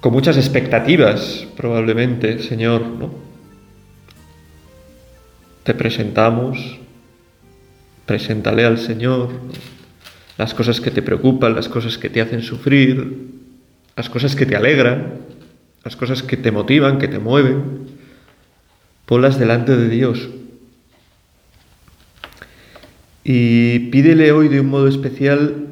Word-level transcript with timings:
con 0.00 0.12
muchas 0.12 0.36
expectativas, 0.36 1.46
probablemente, 1.56 2.38
Señor, 2.42 2.82
¿no? 2.86 3.10
Te 5.62 5.74
presentamos, 5.74 6.78
preséntale 8.06 8.64
al 8.64 8.78
Señor 8.78 9.28
las 10.38 10.54
cosas 10.54 10.80
que 10.80 10.90
te 10.90 11.02
preocupan, 11.02 11.54
las 11.54 11.68
cosas 11.68 11.98
que 11.98 12.08
te 12.08 12.22
hacen 12.22 12.42
sufrir, 12.42 13.28
las 13.94 14.08
cosas 14.08 14.34
que 14.34 14.46
te 14.46 14.56
alegran, 14.56 15.18
las 15.84 15.96
cosas 15.96 16.22
que 16.22 16.38
te 16.38 16.50
motivan, 16.50 16.98
que 16.98 17.08
te 17.08 17.18
mueven. 17.18 17.88
Ponlas 19.04 19.38
delante 19.38 19.76
de 19.76 19.88
Dios. 19.90 20.30
Y 23.22 23.90
pídele 23.90 24.32
hoy 24.32 24.48
de 24.48 24.60
un 24.60 24.70
modo 24.70 24.88
especial 24.88 25.66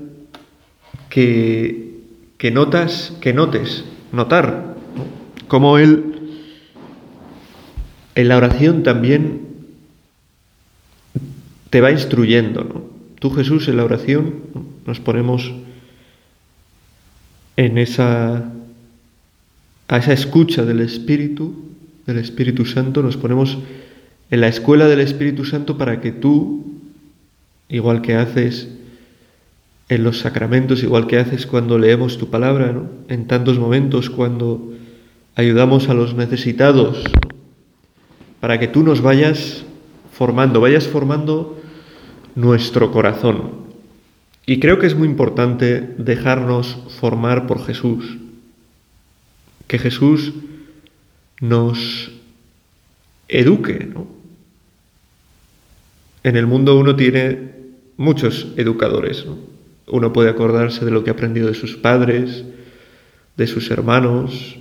que, 1.09 2.03
que 2.37 2.51
notas, 2.51 3.15
que 3.23 3.33
notes 3.33 3.85
notar 4.13 4.77
cómo 5.49 5.79
Él 5.79 6.15
en 8.15 8.29
la 8.29 8.37
oración 8.37 8.83
también 8.83 9.43
te 11.71 11.81
va 11.81 11.91
instruyendo. 11.91 12.65
¿no? 12.65 12.83
Tú 13.19 13.31
Jesús 13.31 13.69
en 13.69 13.77
la 13.77 13.85
oración 13.85 14.35
nos 14.87 15.01
ponemos 15.01 15.53
en 17.57 17.79
esa 17.79 18.53
a 19.89 19.97
esa 19.97 20.13
escucha 20.13 20.65
del 20.65 20.81
Espíritu, 20.81 21.55
del 22.07 22.19
Espíritu 22.19 22.67
Santo, 22.67 23.03
nos 23.03 23.17
ponemos 23.17 23.59
en 24.31 24.41
la 24.43 24.49
escuela 24.49 24.87
del 24.87 25.01
Espíritu 25.01 25.47
Santo 25.47 25.79
para 25.79 26.01
que 26.03 26.13
tú, 26.13 26.75
igual 27.71 28.03
que 28.03 28.15
haces 28.15 28.69
en 29.89 30.05
los 30.05 30.19
sacramentos, 30.19 30.83
igual 30.83 31.07
que 31.07 31.19
haces 31.19 31.47
cuando 31.47 31.79
leemos 31.79 32.19
tu 32.19 32.29
palabra, 32.29 32.75
en 33.09 33.27
tantos 33.27 33.59
momentos 33.59 34.11
cuando 34.11 34.75
ayudamos 35.35 35.89
a 35.89 35.95
los 35.95 36.15
necesitados, 36.15 37.03
para 38.41 38.59
que 38.61 38.69
tú 38.69 38.83
nos 38.83 39.01
vayas 39.01 39.65
formando, 40.13 40.61
vayas 40.61 40.87
formando 40.87 41.59
nuestro 42.35 42.93
corazón. 42.93 43.69
Y 44.45 44.61
creo 44.61 44.79
que 44.79 44.87
es 44.87 44.95
muy 44.95 45.09
importante 45.09 45.81
dejarnos 45.99 46.79
formar 47.01 47.47
por 47.47 47.65
Jesús, 47.65 48.19
que 49.67 49.79
Jesús 49.79 50.35
nos 51.41 52.11
eduque. 53.29 53.91
En 56.25 56.37
el 56.37 56.47
mundo 56.47 56.79
uno 56.79 56.97
tiene 56.97 57.53
muchos 57.97 58.49
educadores. 58.57 59.25
¿no? 59.27 59.58
Uno 59.91 60.13
puede 60.13 60.31
acordarse 60.31 60.85
de 60.85 60.91
lo 60.91 61.05
que 61.05 61.11
ha 61.11 61.15
aprendido 61.15 61.49
de 61.49 61.55
sus 61.55 61.77
padres, 61.77 62.45
de 63.37 63.47
sus 63.47 63.71
hermanos, 63.71 64.59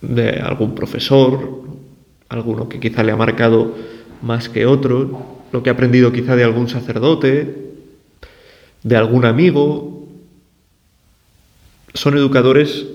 de 0.00 0.30
algún 0.40 0.74
profesor, 0.74 1.62
alguno 2.28 2.68
que 2.68 2.80
quizá 2.80 3.02
le 3.02 3.12
ha 3.12 3.16
marcado 3.16 3.74
más 4.22 4.48
que 4.48 4.66
otro, 4.66 5.40
lo 5.52 5.62
que 5.62 5.70
ha 5.70 5.74
aprendido 5.74 6.12
quizá 6.12 6.36
de 6.36 6.44
algún 6.44 6.68
sacerdote, 6.68 7.72
de 8.82 8.96
algún 8.96 9.24
amigo. 9.24 10.08
Son 11.92 12.16
educadores 12.16 12.86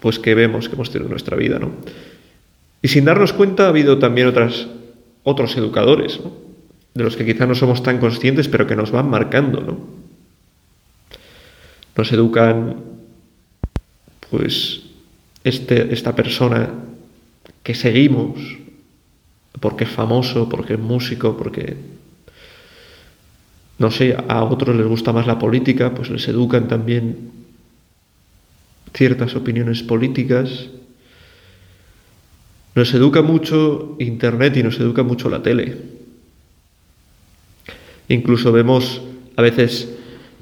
pues 0.00 0.18
que 0.18 0.34
vemos 0.34 0.68
que 0.68 0.74
hemos 0.74 0.90
tenido 0.90 1.06
en 1.06 1.12
nuestra 1.12 1.36
vida, 1.36 1.58
¿no? 1.58 1.72
Y 2.82 2.88
sin 2.88 3.04
darnos 3.04 3.32
cuenta 3.32 3.66
ha 3.66 3.68
habido 3.68 3.98
también 3.98 4.26
otras, 4.26 4.66
otros 5.22 5.56
educadores, 5.56 6.18
¿no? 6.20 6.49
De 6.94 7.04
los 7.04 7.16
que 7.16 7.24
quizá 7.24 7.46
no 7.46 7.54
somos 7.54 7.82
tan 7.82 7.98
conscientes, 7.98 8.48
pero 8.48 8.66
que 8.66 8.76
nos 8.76 8.90
van 8.90 9.08
marcando, 9.08 9.60
¿no? 9.60 9.78
Nos 11.96 12.12
educan, 12.12 12.76
pues, 14.30 14.82
este, 15.44 15.92
esta 15.92 16.14
persona 16.14 16.70
que 17.62 17.74
seguimos, 17.74 18.40
porque 19.60 19.84
es 19.84 19.90
famoso, 19.90 20.48
porque 20.48 20.74
es 20.74 20.80
músico, 20.80 21.36
porque, 21.36 21.76
no 23.78 23.90
sé, 23.90 24.16
a 24.28 24.44
otros 24.44 24.76
les 24.76 24.86
gusta 24.86 25.12
más 25.12 25.26
la 25.26 25.38
política, 25.38 25.94
pues 25.94 26.10
les 26.10 26.26
educan 26.28 26.68
también 26.68 27.30
ciertas 28.94 29.36
opiniones 29.36 29.82
políticas. 29.82 30.68
Nos 32.74 32.94
educa 32.94 33.22
mucho 33.22 33.96
Internet 33.98 34.56
y 34.56 34.62
nos 34.62 34.78
educa 34.80 35.02
mucho 35.02 35.28
la 35.28 35.42
tele. 35.42 35.99
Incluso 38.10 38.50
vemos 38.50 39.00
a 39.36 39.42
veces 39.42 39.88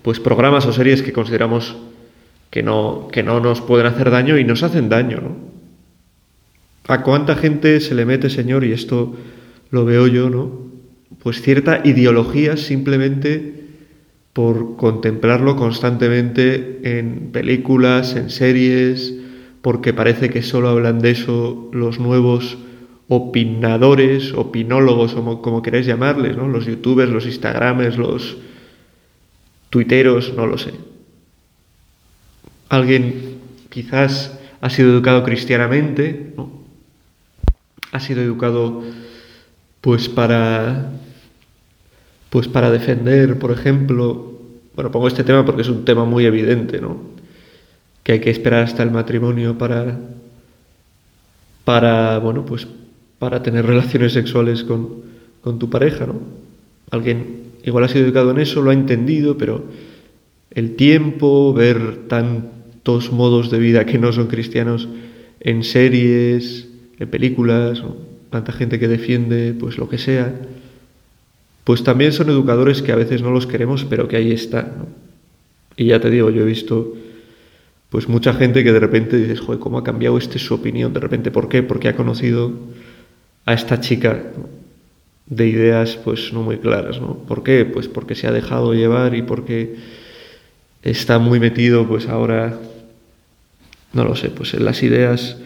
pues 0.01 0.21
programas 0.21 0.65
o 0.65 0.73
series 0.73 1.03
que 1.03 1.13
consideramos 1.13 1.77
que 2.49 2.63
no, 2.63 3.09
que 3.13 3.23
no 3.23 3.41
nos 3.41 3.61
pueden 3.61 3.85
hacer 3.85 4.11
daño 4.11 4.39
y 4.39 4.45
nos 4.45 4.63
hacen 4.63 4.89
daño, 4.89 5.21
¿no? 5.21 5.37
¿A 6.89 7.03
cuánta 7.03 7.37
gente 7.37 7.79
se 7.81 7.95
le 7.95 8.07
mete, 8.07 8.31
Señor, 8.31 8.65
y 8.65 8.73
esto 8.73 9.15
lo 9.71 9.85
veo 9.85 10.07
yo, 10.07 10.31
¿no? 10.31 10.51
Pues 11.23 11.43
cierta 11.43 11.83
ideología 11.85 12.57
simplemente 12.57 13.67
por 14.33 14.77
contemplarlo 14.77 15.57
constantemente 15.57 16.81
en 16.83 17.29
películas, 17.33 18.17
en 18.17 18.31
series, 18.31 19.13
porque 19.61 19.93
parece 19.93 20.31
que 20.31 20.41
solo 20.41 20.71
hablan 20.71 21.01
de 21.01 21.11
eso 21.11 21.69
los 21.75 21.99
nuevos 21.99 22.57
opinadores, 23.09 24.35
opinólogos, 24.35 25.15
como, 25.15 25.41
como 25.41 25.63
queréis 25.63 25.87
llamarles, 25.87 26.37
¿no? 26.37 26.47
los 26.47 26.67
youtubers, 26.67 27.11
los 27.11 27.27
instagrames, 27.27 27.97
los 27.97 28.37
tuiteros, 29.71 30.35
no 30.35 30.47
lo 30.47 30.59
sé. 30.59 30.75
Alguien 32.69 33.39
quizás 33.71 34.39
ha 34.61 34.71
sido 34.71 34.93
educado 34.93 35.25
cristianamente, 35.25 36.35
¿no? 36.37 36.59
ha 37.93 38.01
sido 38.01 38.23
educado 38.23 38.83
pues 39.81 40.09
para 40.09 40.93
pues 42.31 42.47
para 42.47 42.71
defender, 42.71 43.39
por 43.39 43.53
ejemplo, 43.53 44.35
bueno, 44.75 44.91
pongo 44.91 45.09
este 45.09 45.25
tema 45.25 45.47
porque 45.47 45.63
es 45.63 45.69
un 45.69 45.87
tema 45.87 46.05
muy 46.05 46.27
evidente, 46.27 46.79
¿no? 46.79 47.01
Que 48.03 48.13
hay 48.13 48.21
que 48.21 48.31
esperar 48.31 48.65
hasta 48.65 48.83
el 48.83 48.91
matrimonio 48.91 49.57
para 49.57 49.99
para 51.65 52.19
bueno, 52.19 52.45
pues 52.45 52.67
para 53.19 53.43
tener 53.43 53.67
relaciones 53.67 54.13
sexuales 54.13 54.65
con, 54.65 55.09
tu 55.59 55.71
pareja, 55.71 56.07
¿no? 56.07 56.21
Alguien 56.91 57.45
igual 57.65 57.85
ha 57.85 57.89
sido 57.89 58.05
educado 58.05 58.31
en 58.33 58.39
eso, 58.39 58.61
lo 58.61 58.71
ha 58.71 58.75
entendido, 58.75 59.39
pero 59.39 59.65
el 60.51 60.77
tiempo, 60.77 61.55
ver 61.55 62.07
tantos 62.07 63.13
modos 63.13 63.51
de 63.51 63.59
vida 63.59 63.87
que 63.87 63.99
no 63.99 64.13
son 64.13 64.27
cristianos 64.27 64.89
en 65.41 65.65
series, 65.65 66.69
en 66.99 67.09
películas, 67.09 67.83
tanta 68.31 68.53
gente 68.53 68.79
que 68.79 68.89
defiende 68.89 69.55
pues 69.59 69.79
lo 69.79 69.89
que 69.89 69.97
sea, 69.97 70.35
pues 71.65 71.83
también 71.83 72.13
son 72.13 72.29
educadores 72.29 72.83
que 72.83 72.93
a 72.93 72.97
veces 72.97 73.23
no 73.23 73.31
los 73.31 73.47
queremos, 73.47 73.85
pero 73.85 74.07
que 74.07 74.17
ahí 74.17 74.33
están. 74.33 74.87
Y 75.77 75.87
ya 75.87 76.01
te 76.01 76.11
digo, 76.11 76.31
yo 76.31 76.43
he 76.43 76.47
visto 76.47 76.95
pues 77.89 78.09
mucha 78.09 78.35
gente 78.35 78.65
que 78.65 78.73
de 78.73 78.81
repente 78.81 79.17
dices, 79.17 79.41
joder, 79.41 79.61
¿cómo 79.61 79.79
ha 79.79 79.85
cambiado 79.85 80.19
este 80.19 80.39
su 80.39 80.55
opinión? 80.55 80.93
De 80.93 81.01
repente, 81.01 81.31
¿por 81.31 81.49
qué? 81.49 81.63
Porque 81.63 81.89
ha 81.89 81.97
conocido 81.97 82.53
a 83.49 83.55
esta 83.55 83.81
chica 83.81 84.25
de 85.25 85.47
ideas 85.47 85.97
pues 86.05 86.35
no 86.35 86.43
muy 86.43 86.59
claras, 86.59 87.01
¿no? 87.01 87.15
¿Por 87.15 87.43
qué? 87.43 87.65
Pues 87.65 87.89
porque 87.89 88.15
se 88.15 88.27
ha 88.27 88.31
dejado 88.31 88.75
llevar 88.75 89.15
y 89.15 89.23
porque 89.23 89.77
está 90.83 91.19
muy 91.19 91.41
metido 91.41 91.89
pues 91.89 92.09
ahora, 92.09 92.59
no 93.95 94.05
lo 94.05 94.15
sé, 94.17 94.29
pues 94.29 94.53
en 94.53 94.67
las 94.67 94.83
ideas 94.83 95.39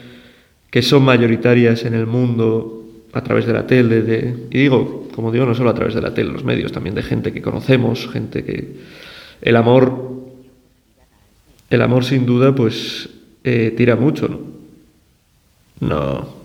que 0.72 0.82
son 0.82 1.04
mayoritarias 1.04 1.84
en 1.84 1.94
el 1.94 2.06
mundo 2.06 2.84
a 3.12 3.22
través 3.22 3.46
de 3.46 3.52
la 3.52 3.68
tele, 3.68 4.34
y 4.50 4.58
digo, 4.58 5.08
como 5.14 5.30
digo, 5.30 5.46
no 5.46 5.54
solo 5.54 5.70
a 5.70 5.74
través 5.74 5.94
de 5.94 6.02
la 6.02 6.12
tele, 6.12 6.32
los 6.32 6.42
medios, 6.42 6.72
también 6.72 6.96
de 6.96 7.04
gente 7.04 7.32
que 7.32 7.40
conocemos, 7.40 8.08
gente 8.08 8.42
que... 8.42 8.80
El 9.42 9.54
amor, 9.54 10.24
el 11.70 11.82
amor 11.82 12.04
sin 12.04 12.26
duda 12.26 12.52
pues 12.52 13.08
eh, 13.44 13.72
tira 13.76 13.94
mucho, 13.94 14.28
¿no? 14.28 14.40
No, 15.80 16.41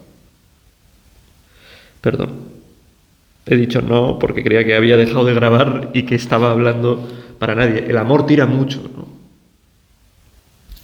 Perdón. 2.07 2.39
He 3.45 3.57
dicho 3.57 3.81
no 3.81 4.18
porque 4.18 4.42
creía 4.42 4.63
que 4.63 4.77
había 4.77 4.95
dejado 4.95 5.25
de 5.25 5.33
grabar 5.33 5.92
y 5.94 6.04
que 6.04 6.15
estaba 6.15 6.51
hablando 6.51 7.06
para 7.38 7.54
nadie. 7.54 7.83
El 7.86 7.98
amor 7.98 8.25
tira 8.25 8.45
mucho, 8.45 8.89
¿no? 8.95 9.09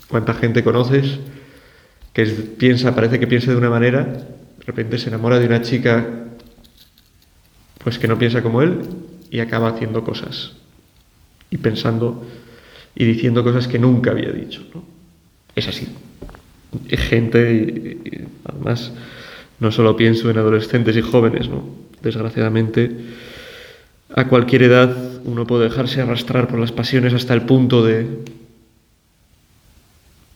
¿Cuánta 0.10 0.34
gente 0.34 0.66
conoces 0.66 1.20
que 2.12 2.26
piensa, 2.26 2.94
parece 2.94 3.22
que 3.22 3.28
piensa 3.28 3.52
de 3.52 3.58
una 3.58 3.70
manera, 3.70 4.04
de 4.04 4.66
repente 4.66 4.98
se 4.98 5.08
enamora 5.08 5.40
de 5.40 5.46
una 5.46 5.62
chica 5.62 6.06
pues 7.82 7.98
que 7.98 8.10
no 8.10 8.20
piensa 8.20 8.44
como 8.44 8.62
él 8.62 8.82
y 9.32 9.40
acaba 9.40 9.70
haciendo 9.70 10.04
cosas 10.04 10.52
y 11.50 11.56
pensando 11.56 12.28
y 12.96 13.06
diciendo 13.06 13.46
cosas 13.46 13.70
que 13.70 13.80
nunca 13.80 14.12
había 14.12 14.34
dicho. 14.34 14.62
¿no? 14.74 14.84
Es 15.56 15.70
así. 15.70 15.88
Gente, 16.90 18.28
además, 18.44 18.92
no 19.60 19.72
solo 19.72 19.96
pienso 19.96 20.30
en 20.30 20.38
adolescentes 20.38 20.96
y 20.98 21.02
jóvenes, 21.02 21.50
¿no? 21.50 21.64
Desgraciadamente, 22.02 22.92
a 24.14 24.28
cualquier 24.28 24.64
edad 24.64 24.96
uno 25.26 25.48
puede 25.48 25.66
dejarse 25.66 26.02
arrastrar 26.02 26.48
por 26.48 26.60
las 26.60 26.72
pasiones 26.72 27.14
hasta 27.14 27.34
el 27.34 27.44
punto 27.44 27.84
de, 27.84 28.08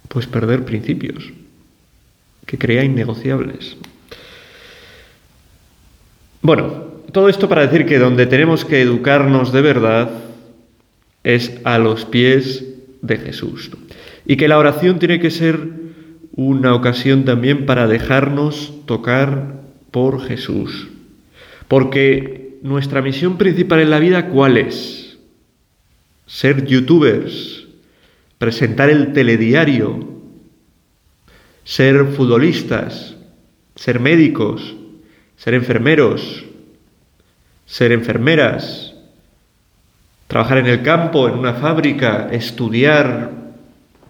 pues, 0.07 0.27
perder 0.27 0.63
principios 0.65 1.31
que 2.45 2.57
crea 2.57 2.83
innegociables. 2.83 3.75
Bueno, 6.41 6.85
todo 7.11 7.29
esto 7.29 7.49
para 7.49 7.67
decir 7.67 7.85
que 7.85 7.99
donde 7.99 8.25
tenemos 8.25 8.63
que 8.63 8.81
educarnos 8.81 9.51
de 9.51 9.61
verdad 9.61 10.09
es 11.23 11.51
a 11.65 11.77
los 11.77 12.05
pies 12.05 12.63
de 13.01 13.17
Jesús. 13.17 13.69
Y 14.25 14.37
que 14.37 14.47
la 14.47 14.57
oración 14.57 14.99
tiene 14.99 15.19
que 15.19 15.31
ser 15.31 15.86
una 16.37 16.75
ocasión 16.75 17.25
también 17.25 17.65
para 17.65 17.87
dejarnos 17.87 18.71
tocar 18.85 19.63
por 19.89 20.23
Jesús. 20.25 20.87
Porque 21.67 22.59
nuestra 22.61 23.01
misión 23.01 23.37
principal 23.37 23.79
en 23.79 23.89
la 23.89 23.99
vida, 23.99 24.29
¿cuál 24.29 24.57
es? 24.57 25.17
Ser 26.27 26.67
youtubers, 26.67 27.65
presentar 28.37 28.91
el 28.91 29.13
telediario, 29.13 30.07
ser 31.63 32.05
futbolistas, 32.05 33.15
ser 33.75 33.99
médicos, 33.99 34.75
ser 35.37 35.55
enfermeros, 35.55 36.45
ser 37.65 37.91
enfermeras, 37.91 38.93
trabajar 40.27 40.59
en 40.59 40.67
el 40.67 40.83
campo, 40.83 41.27
en 41.27 41.33
una 41.33 41.55
fábrica, 41.55 42.29
estudiar 42.31 43.31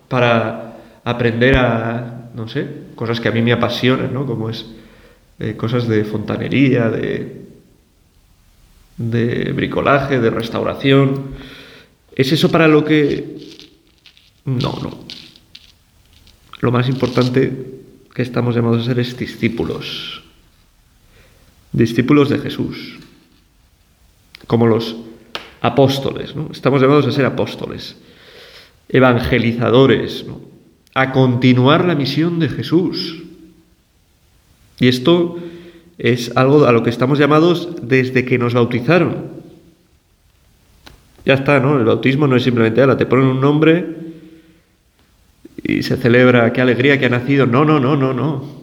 para 0.10 0.78
aprender 1.06 1.56
a, 1.56 2.17
no 2.38 2.48
sé, 2.48 2.68
cosas 2.96 3.20
que 3.20 3.30
a 3.30 3.32
mí 3.32 3.42
me 3.42 3.52
apasionan, 3.52 4.14
¿no? 4.14 4.28
Como 4.28 4.50
es 4.50 4.68
eh, 5.40 5.56
cosas 5.58 5.88
de 5.88 6.06
fontanería, 6.06 6.90
de, 6.90 7.48
de 8.98 9.52
bricolaje, 9.54 10.20
de 10.20 10.30
restauración. 10.30 11.32
¿Es 12.16 12.32
eso 12.32 12.52
para 12.52 12.68
lo 12.68 12.86
que... 12.86 13.38
No, 14.46 14.80
no. 14.84 15.00
Lo 16.60 16.72
más 16.72 16.88
importante 16.88 17.52
que 18.14 18.22
estamos 18.22 18.56
llamados 18.56 18.84
a 18.84 18.86
ser 18.86 19.00
es 19.00 19.18
discípulos. 19.18 20.24
Discípulos 21.72 22.30
de 22.30 22.38
Jesús 22.38 23.00
como 24.46 24.68
los 24.68 24.96
apóstoles. 25.62 26.36
¿no? 26.36 26.50
Estamos 26.52 26.82
llamados 26.82 27.08
a 27.08 27.12
ser 27.12 27.26
apóstoles, 27.26 27.98
evangelizadores, 28.90 30.26
a 30.98 31.12
continuar 31.12 31.86
la 31.86 31.94
misión 31.94 32.40
de 32.40 32.50
Jesús. 32.50 33.22
Y 34.80 34.88
esto 34.88 35.38
es 36.00 36.36
algo 36.36 36.66
a 36.66 36.72
lo 36.72 36.82
que 36.82 36.90
estamos 36.90 37.20
llamados 37.20 37.70
desde 37.84 38.26
que 38.26 38.40
nos 38.40 38.56
bautizaron. 38.56 39.28
Ya 41.24 41.36
está, 41.36 41.60
¿no? 41.60 41.78
El 41.78 41.86
bautismo 41.86 42.26
no 42.26 42.36
es 42.36 42.42
simplemente, 42.42 42.82
ala, 42.82 42.98
te 42.98 43.06
ponen 43.06 43.28
un 43.28 43.40
nombre 43.40 43.96
y 45.62 45.84
se 45.84 45.98
celebra, 45.98 46.52
qué 46.52 46.62
alegría 46.62 46.98
que 46.98 47.06
ha 47.06 47.10
nacido. 47.10 47.46
No, 47.46 47.64
no, 47.64 47.80
no, 47.80 47.96
no, 47.96 48.16
no. 48.16 48.58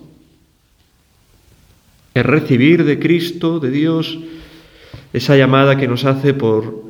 Es 2.15 2.27
recibir 2.27 2.85
de 2.85 2.99
Cristo, 2.99 3.61
de 3.61 3.71
Dios, 3.71 4.19
esa 5.13 5.37
llamada 5.37 5.77
que 5.77 5.87
nos 5.87 6.05
hace 6.05 6.35
por, 6.35 6.83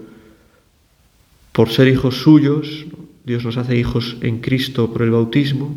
por 1.52 1.68
ser 1.68 1.88
hijos 1.88 2.16
suyos, 2.16 2.86
Dios 3.24 3.44
nos 3.44 3.56
hace 3.56 3.76
hijos 3.76 4.16
en 4.20 4.40
Cristo 4.40 4.92
por 4.92 5.02
el 5.02 5.10
bautismo, 5.10 5.74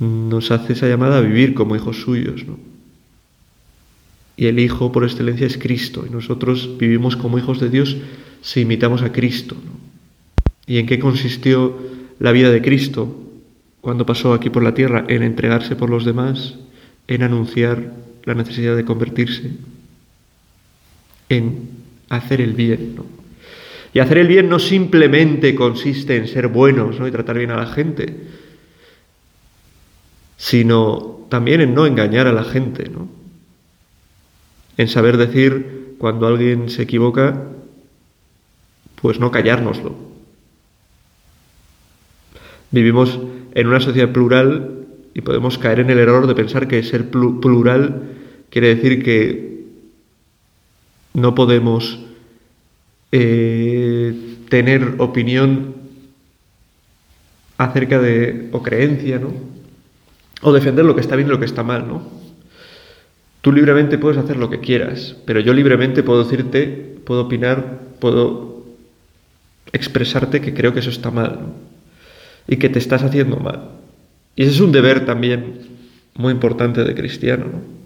nos 0.00 0.50
hace 0.50 0.72
esa 0.72 0.88
llamada 0.88 1.18
a 1.18 1.22
vivir 1.22 1.54
como 1.54 1.76
hijos 1.76 2.00
suyos. 2.00 2.44
Y 4.38 4.46
el 4.46 4.58
Hijo 4.58 4.92
por 4.92 5.04
excelencia 5.04 5.46
es 5.46 5.56
Cristo, 5.56 6.04
y 6.06 6.10
nosotros 6.10 6.76
vivimos 6.78 7.16
como 7.16 7.38
hijos 7.38 7.60
de 7.60 7.70
Dios 7.70 7.96
si 8.42 8.60
imitamos 8.60 9.02
a 9.02 9.12
Cristo. 9.12 9.56
¿Y 10.66 10.78
en 10.78 10.86
qué 10.86 10.98
consistió 10.98 11.78
la 12.18 12.32
vida 12.32 12.50
de 12.50 12.60
Cristo 12.60 13.16
cuando 13.80 14.04
pasó 14.04 14.34
aquí 14.34 14.50
por 14.50 14.62
la 14.62 14.74
tierra? 14.74 15.04
En 15.08 15.22
entregarse 15.22 15.76
por 15.76 15.88
los 15.88 16.04
demás, 16.04 16.54
en 17.08 17.22
anunciar 17.22 17.94
la 18.24 18.34
necesidad 18.34 18.76
de 18.76 18.84
convertirse, 18.84 19.52
en 21.28 21.68
hacer 22.08 22.40
el 22.40 22.52
bien. 22.52 22.96
Y 23.96 23.98
hacer 23.98 24.18
el 24.18 24.28
bien 24.28 24.50
no 24.50 24.58
simplemente 24.58 25.54
consiste 25.54 26.16
en 26.16 26.28
ser 26.28 26.48
buenos 26.48 26.96
y 27.00 27.10
tratar 27.10 27.38
bien 27.38 27.50
a 27.50 27.56
la 27.56 27.64
gente, 27.64 28.14
sino 30.36 31.24
también 31.30 31.62
en 31.62 31.74
no 31.74 31.86
engañar 31.86 32.26
a 32.26 32.34
la 32.34 32.44
gente, 32.44 32.90
¿no? 32.90 33.08
en 34.76 34.88
saber 34.88 35.16
decir 35.16 35.94
cuando 35.96 36.26
alguien 36.26 36.68
se 36.68 36.82
equivoca, 36.82 37.44
pues 39.00 39.18
no 39.18 39.30
callárnoslo. 39.30 39.96
Vivimos 42.72 43.18
en 43.54 43.66
una 43.66 43.80
sociedad 43.80 44.12
plural 44.12 44.88
y 45.14 45.22
podemos 45.22 45.56
caer 45.56 45.80
en 45.80 45.88
el 45.88 46.00
error 46.00 46.26
de 46.26 46.34
pensar 46.34 46.68
que 46.68 46.82
ser 46.82 47.08
plural 47.08 48.02
quiere 48.50 48.74
decir 48.74 49.02
que 49.02 49.64
no 51.14 51.34
podemos 51.34 52.06
eh, 53.12 54.36
tener 54.48 54.96
opinión 54.98 55.74
acerca 57.58 58.00
de, 58.00 58.48
o 58.52 58.62
creencia, 58.62 59.18
¿no? 59.18 59.32
O 60.42 60.52
defender 60.52 60.84
lo 60.84 60.94
que 60.94 61.00
está 61.00 61.16
bien 61.16 61.28
y 61.28 61.30
lo 61.30 61.38
que 61.38 61.46
está 61.46 61.62
mal, 61.62 61.88
¿no? 61.88 62.02
Tú 63.40 63.52
libremente 63.52 63.98
puedes 63.98 64.18
hacer 64.18 64.36
lo 64.36 64.50
que 64.50 64.60
quieras, 64.60 65.16
pero 65.24 65.40
yo 65.40 65.54
libremente 65.54 66.02
puedo 66.02 66.24
decirte, 66.24 66.98
puedo 67.04 67.22
opinar, 67.22 67.80
puedo 68.00 68.64
expresarte 69.72 70.40
que 70.40 70.52
creo 70.52 70.72
que 70.72 70.80
eso 70.80 70.90
está 70.90 71.10
mal. 71.10 71.52
Y 72.48 72.56
que 72.56 72.68
te 72.68 72.78
estás 72.78 73.02
haciendo 73.02 73.36
mal. 73.36 73.70
Y 74.36 74.42
ese 74.42 74.52
es 74.52 74.60
un 74.60 74.72
deber 74.72 75.04
también 75.04 75.60
muy 76.14 76.32
importante 76.32 76.84
de 76.84 76.94
cristiano, 76.94 77.46
¿no? 77.46 77.76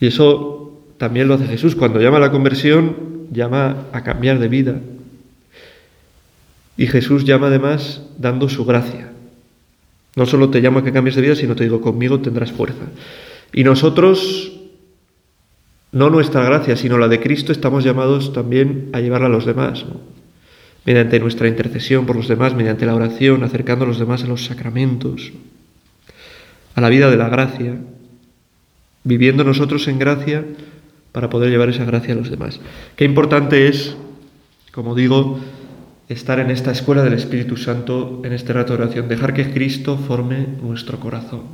Y 0.00 0.08
eso 0.08 0.75
también 0.98 1.28
lo 1.28 1.34
hace 1.34 1.46
Jesús. 1.46 1.76
Cuando 1.76 2.00
llama 2.00 2.16
a 2.18 2.20
la 2.20 2.30
conversión, 2.30 3.26
llama 3.30 3.86
a 3.92 4.02
cambiar 4.02 4.38
de 4.38 4.48
vida. 4.48 4.80
Y 6.76 6.86
Jesús 6.86 7.24
llama 7.24 7.46
además 7.48 8.02
dando 8.18 8.48
su 8.48 8.64
gracia. 8.64 9.10
No 10.14 10.26
solo 10.26 10.50
te 10.50 10.60
llamo 10.60 10.78
a 10.78 10.84
que 10.84 10.92
cambies 10.92 11.16
de 11.16 11.22
vida, 11.22 11.34
sino 11.34 11.54
te 11.56 11.64
digo, 11.64 11.80
conmigo 11.80 12.20
tendrás 12.20 12.52
fuerza. 12.52 12.86
Y 13.52 13.64
nosotros, 13.64 14.52
no 15.92 16.10
nuestra 16.10 16.44
gracia, 16.44 16.76
sino 16.76 16.98
la 16.98 17.08
de 17.08 17.20
Cristo, 17.20 17.52
estamos 17.52 17.84
llamados 17.84 18.32
también 18.32 18.90
a 18.92 19.00
llevarla 19.00 19.26
a 19.26 19.30
los 19.30 19.46
demás. 19.46 19.84
Mediante 20.84 21.20
nuestra 21.20 21.48
intercesión 21.48 22.06
por 22.06 22.16
los 22.16 22.28
demás, 22.28 22.54
mediante 22.54 22.86
la 22.86 22.94
oración, 22.94 23.42
acercando 23.42 23.84
a 23.84 23.88
los 23.88 23.98
demás 23.98 24.24
a 24.24 24.26
los 24.26 24.44
sacramentos, 24.44 25.32
a 26.74 26.80
la 26.80 26.88
vida 26.88 27.10
de 27.10 27.16
la 27.16 27.28
gracia, 27.28 27.76
viviendo 29.04 29.44
nosotros 29.44 29.86
en 29.88 29.98
gracia 29.98 30.44
para 31.16 31.30
poder 31.30 31.48
llevar 31.48 31.70
esa 31.70 31.86
gracia 31.86 32.12
a 32.12 32.16
los 32.18 32.28
demás. 32.28 32.60
Qué 32.94 33.06
importante 33.06 33.68
es, 33.68 33.96
como 34.70 34.94
digo, 34.94 35.40
estar 36.10 36.38
en 36.40 36.50
esta 36.50 36.72
escuela 36.72 37.02
del 37.02 37.14
Espíritu 37.14 37.56
Santo, 37.56 38.20
en 38.22 38.34
este 38.34 38.52
rato 38.52 38.76
de 38.76 38.82
oración, 38.82 39.08
dejar 39.08 39.32
que 39.32 39.50
Cristo 39.50 39.96
forme 39.96 40.46
nuestro 40.60 41.00
corazón. 41.00 41.44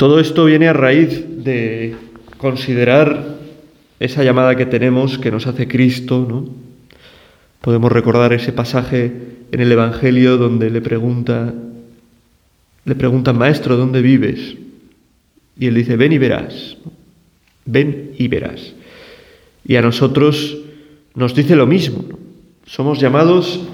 Todo 0.00 0.18
esto 0.18 0.46
viene 0.46 0.66
a 0.66 0.72
raíz 0.72 1.44
de 1.44 1.94
considerar 2.38 3.36
esa 3.98 4.24
llamada 4.24 4.56
que 4.56 4.64
tenemos 4.64 5.18
que 5.18 5.30
nos 5.30 5.46
hace 5.46 5.68
Cristo, 5.68 6.26
¿no? 6.26 6.48
Podemos 7.60 7.92
recordar 7.92 8.32
ese 8.32 8.50
pasaje 8.50 9.12
en 9.52 9.60
el 9.60 9.70
Evangelio 9.70 10.38
donde 10.38 10.70
le 10.70 10.80
pregunta, 10.80 11.52
le 12.86 12.94
preguntan, 12.94 13.36
maestro, 13.36 13.76
¿dónde 13.76 14.00
vives? 14.00 14.56
Y 15.58 15.66
él 15.66 15.74
dice, 15.74 15.96
ven 15.96 16.12
y 16.12 16.18
verás, 16.18 16.78
ven 17.66 18.12
y 18.16 18.26
verás. 18.28 18.72
Y 19.66 19.76
a 19.76 19.82
nosotros 19.82 20.56
nos 21.14 21.34
dice 21.34 21.56
lo 21.56 21.66
mismo, 21.66 22.06
somos 22.64 23.00
llamados 23.00 23.68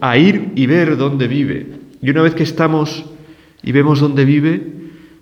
a 0.00 0.18
ir 0.18 0.50
y 0.56 0.66
ver 0.66 0.96
dónde 0.96 1.28
vive. 1.28 1.64
Y 2.02 2.10
una 2.10 2.22
vez 2.22 2.34
que 2.34 2.42
estamos 2.42 3.04
y 3.62 3.70
vemos 3.70 4.00
dónde 4.00 4.24
vive, 4.24 4.78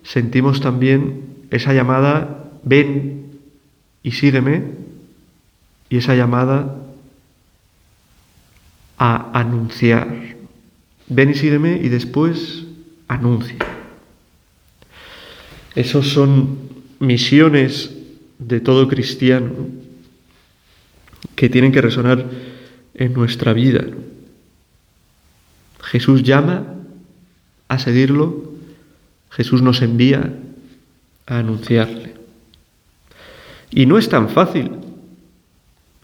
sentimos 0.06 0.60
también 0.60 1.46
esa 1.50 1.75
llamada, 1.75 2.50
ven 2.62 3.40
y 4.02 4.12
sígueme, 4.12 4.62
y 5.90 5.98
esa 5.98 6.14
llamada 6.14 6.76
a 8.98 9.38
anunciar. 9.38 10.36
Ven 11.08 11.30
y 11.30 11.34
sígueme 11.34 11.80
y 11.82 11.88
después 11.88 12.64
anuncia. 13.08 13.58
Esos 15.75 16.08
son 16.08 16.58
misiones 16.98 17.94
de 18.38 18.60
todo 18.60 18.88
cristiano 18.88 19.52
que 21.34 21.48
tienen 21.48 21.72
que 21.72 21.82
resonar 21.82 22.26
en 22.94 23.12
nuestra 23.12 23.52
vida. 23.52 23.84
Jesús 25.82 26.22
llama 26.22 26.75
a 27.68 27.78
seguirlo, 27.78 28.45
Jesús 29.37 29.61
nos 29.61 29.83
envía 29.83 30.33
a 31.26 31.38
anunciarle. 31.38 32.14
Y 33.71 33.85
no 33.85 33.99
es 33.99 34.09
tan 34.09 34.31
fácil 34.31 34.71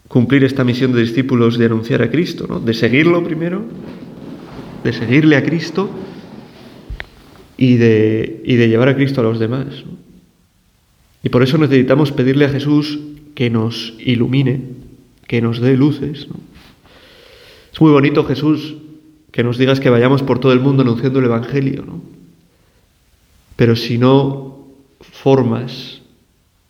cumplir 0.07 0.43
esta 0.43 0.63
misión 0.63 0.93
de 0.93 1.01
discípulos 1.01 1.57
de 1.57 1.65
anunciar 1.65 2.03
a 2.03 2.11
Cristo, 2.11 2.45
¿no? 2.47 2.59
de 2.59 2.75
seguirlo 2.75 3.23
primero, 3.23 3.63
de 4.83 4.93
seguirle 4.93 5.35
a 5.37 5.43
Cristo 5.43 5.89
y 7.57 7.77
de, 7.77 8.43
y 8.45 8.55
de 8.55 8.69
llevar 8.69 8.89
a 8.89 8.95
Cristo 8.95 9.21
a 9.21 9.23
los 9.23 9.39
demás. 9.39 9.83
Y 11.23 11.29
por 11.29 11.41
eso 11.41 11.57
necesitamos 11.57 12.11
pedirle 12.11 12.45
a 12.45 12.49
Jesús 12.49 12.99
que 13.33 13.49
nos 13.49 13.95
ilumine, 13.99 14.61
que 15.25 15.41
nos 15.41 15.59
dé 15.59 15.75
luces. 15.75 16.27
Es 17.73 17.81
muy 17.81 17.91
bonito 17.91 18.25
Jesús 18.25 18.75
que 19.31 19.43
nos 19.43 19.57
digas 19.57 19.79
que 19.79 19.89
vayamos 19.89 20.21
por 20.21 20.37
todo 20.37 20.53
el 20.53 20.59
mundo 20.59 20.83
anunciando 20.83 21.17
el 21.17 21.25
Evangelio, 21.25 21.83
¿no? 21.87 22.12
Pero 23.55 23.75
si 23.75 23.97
no 23.97 24.67
formas 24.99 26.01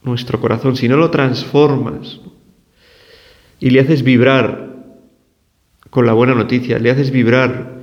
nuestro 0.03 0.39
corazón, 0.39 0.75
si 0.75 0.87
no 0.87 0.97
lo 0.97 1.09
transformas 1.09 2.19
y 3.59 3.69
le 3.69 3.79
haces 3.79 4.03
vibrar 4.03 4.73
con 5.89 6.05
la 6.05 6.13
buena 6.13 6.35
noticia, 6.35 6.79
le 6.79 6.91
haces 6.91 7.11
vibrar 7.11 7.73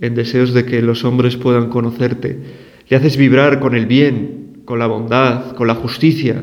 en 0.00 0.14
deseos 0.14 0.54
de 0.54 0.64
que 0.64 0.82
los 0.82 1.04
hombres 1.04 1.36
puedan 1.36 1.68
conocerte, 1.68 2.40
le 2.88 2.96
haces 2.96 3.16
vibrar 3.16 3.60
con 3.60 3.74
el 3.74 3.86
bien, 3.86 4.62
con 4.64 4.78
la 4.78 4.86
bondad, 4.86 5.52
con 5.52 5.66
la 5.66 5.74
justicia. 5.74 6.42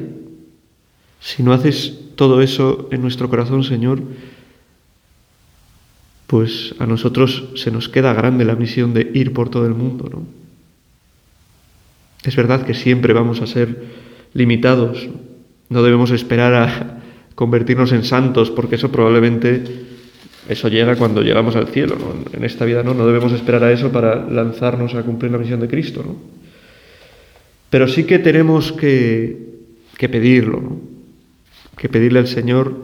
Si 1.20 1.42
no 1.44 1.54
haces 1.54 2.00
todo 2.16 2.42
eso 2.42 2.90
en 2.92 3.02
nuestro 3.02 3.30
corazón, 3.30 3.64
Señor, 3.64 4.02
pues 6.28 6.76
a 6.80 6.86
nosotros 6.86 7.50
se 7.56 7.72
nos 7.72 7.90
queda 7.90 8.14
grande 8.14 8.46
la 8.46 8.56
misión 8.56 8.94
de 8.94 9.10
ir 9.14 9.34
por 9.34 9.50
todo 9.50 9.66
el 9.66 9.74
mundo, 9.74 10.10
¿no? 10.12 10.43
Es 12.24 12.36
verdad 12.36 12.66
que 12.66 12.74
siempre 12.74 13.14
vamos 13.14 13.42
a 13.42 13.48
ser 13.48 13.84
limitados, 14.34 15.10
no 15.70 15.84
debemos 15.84 16.12
esperar 16.12 16.54
a 16.54 17.00
convertirnos 17.36 17.92
en 17.92 18.04
santos, 18.04 18.52
porque 18.52 18.76
eso 18.76 18.92
probablemente 18.92 19.64
eso 20.48 20.68
llega 20.68 20.96
cuando 20.96 21.22
llegamos 21.22 21.56
al 21.56 21.68
cielo. 21.68 21.96
En 22.34 22.44
esta 22.44 22.66
vida 22.66 22.84
no, 22.84 22.94
no 22.94 23.06
debemos 23.06 23.32
esperar 23.32 23.64
a 23.64 23.72
eso 23.72 23.92
para 23.92 24.16
lanzarnos 24.30 24.94
a 24.96 25.04
cumplir 25.04 25.32
la 25.32 25.38
misión 25.38 25.60
de 25.60 25.68
Cristo, 25.68 26.04
¿no? 26.06 26.16
Pero 27.70 27.88
sí 27.88 28.04
que 28.04 28.20
tenemos 28.20 28.72
que, 28.72 29.38
que 29.98 30.10
pedirlo, 30.10 30.62
¿no? 30.62 30.80
Que 31.76 31.90
pedirle 31.90 32.20
al 32.20 32.28
Señor 32.28 32.76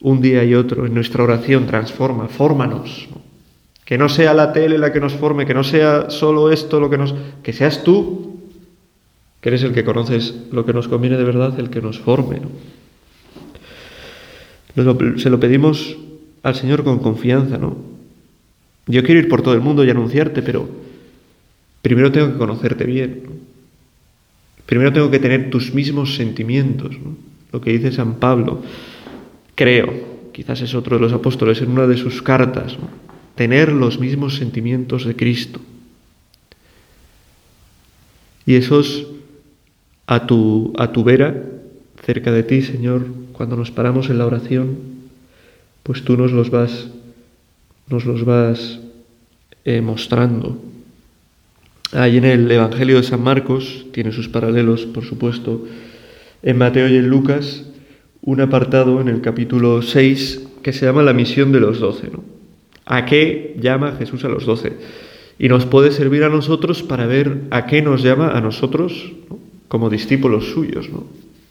un 0.00 0.20
día 0.20 0.44
y 0.44 0.54
otro 0.54 0.86
en 0.86 0.94
nuestra 0.94 1.24
oración, 1.24 1.66
transforma, 1.66 2.28
fórmanos. 2.28 3.08
Que 3.84 3.98
no 3.98 4.08
sea 4.08 4.32
la 4.32 4.52
tele 4.52 4.78
la 4.78 4.92
que 4.92 5.00
nos 5.00 5.14
forme, 5.14 5.46
que 5.46 5.54
no 5.54 5.64
sea 5.64 6.10
solo 6.10 6.52
esto 6.52 6.78
lo 6.78 6.90
que 6.90 6.98
nos... 6.98 7.14
Que 7.42 7.52
seas 7.52 7.82
tú, 7.82 8.33
que 9.44 9.50
eres 9.50 9.62
el 9.62 9.74
que 9.74 9.84
conoces 9.84 10.34
lo 10.52 10.64
que 10.64 10.72
nos 10.72 10.88
conviene 10.88 11.18
de 11.18 11.24
verdad, 11.24 11.60
el 11.60 11.68
que 11.68 11.82
nos 11.82 11.98
forme. 11.98 12.40
Se 15.18 15.28
lo 15.28 15.38
pedimos 15.38 15.98
al 16.42 16.54
Señor 16.54 16.82
con 16.82 16.98
confianza, 17.00 17.58
¿no? 17.58 17.76
Yo 18.86 19.02
quiero 19.02 19.20
ir 19.20 19.28
por 19.28 19.42
todo 19.42 19.52
el 19.52 19.60
mundo 19.60 19.84
y 19.84 19.90
anunciarte, 19.90 20.40
pero 20.40 20.66
primero 21.82 22.10
tengo 22.10 22.32
que 22.32 22.38
conocerte 22.38 22.84
bien. 22.84 23.24
Primero 24.64 24.94
tengo 24.94 25.10
que 25.10 25.18
tener 25.18 25.50
tus 25.50 25.74
mismos 25.74 26.14
sentimientos, 26.14 26.96
lo 27.52 27.60
que 27.60 27.72
dice 27.72 27.92
San 27.92 28.14
Pablo 28.14 28.62
creo, 29.54 30.30
quizás 30.32 30.62
es 30.62 30.74
otro 30.74 30.96
de 30.96 31.02
los 31.02 31.12
apóstoles 31.12 31.60
en 31.60 31.70
una 31.70 31.86
de 31.86 31.98
sus 31.98 32.22
cartas, 32.22 32.78
tener 33.34 33.72
los 33.72 34.00
mismos 34.00 34.36
sentimientos 34.36 35.04
de 35.04 35.14
Cristo. 35.14 35.60
Y 38.46 38.54
esos 38.54 39.08
a 40.06 40.26
tu, 40.26 40.72
a 40.78 40.92
tu 40.92 41.04
vera, 41.04 41.34
cerca 42.04 42.32
de 42.32 42.42
ti, 42.42 42.62
Señor, 42.62 43.06
cuando 43.32 43.56
nos 43.56 43.70
paramos 43.70 44.10
en 44.10 44.18
la 44.18 44.26
oración, 44.26 44.76
pues 45.82 46.04
tú 46.04 46.16
nos 46.16 46.32
los 46.32 46.50
vas, 46.50 46.88
nos 47.88 48.04
los 48.04 48.24
vas 48.24 48.80
eh, 49.64 49.80
mostrando. 49.80 50.58
Ahí 51.92 52.16
en 52.16 52.24
el 52.24 52.50
Evangelio 52.50 52.96
de 52.96 53.02
San 53.02 53.22
Marcos, 53.22 53.86
tiene 53.92 54.12
sus 54.12 54.28
paralelos, 54.28 54.86
por 54.86 55.04
supuesto, 55.04 55.66
en 56.42 56.58
Mateo 56.58 56.88
y 56.88 56.96
en 56.96 57.08
Lucas, 57.08 57.64
un 58.22 58.40
apartado 58.40 59.00
en 59.00 59.08
el 59.08 59.20
capítulo 59.20 59.82
6 59.82 60.48
que 60.62 60.72
se 60.72 60.86
llama 60.86 61.02
la 61.02 61.12
misión 61.12 61.52
de 61.52 61.60
los 61.60 61.78
doce. 61.78 62.08
¿no? 62.10 62.24
¿A 62.86 63.04
qué 63.04 63.56
llama 63.60 63.96
Jesús 63.98 64.24
a 64.24 64.28
los 64.28 64.46
doce? 64.46 64.72
Y 65.38 65.48
nos 65.48 65.66
puede 65.66 65.90
servir 65.90 66.24
a 66.24 66.28
nosotros 66.28 66.82
para 66.82 67.06
ver 67.06 67.42
a 67.50 67.66
qué 67.66 67.82
nos 67.82 68.02
llama 68.02 68.30
a 68.30 68.40
nosotros 68.40 69.12
como 69.68 69.90
discípulos 69.90 70.50
suyos. 70.50 70.88
¿no? 70.90 71.04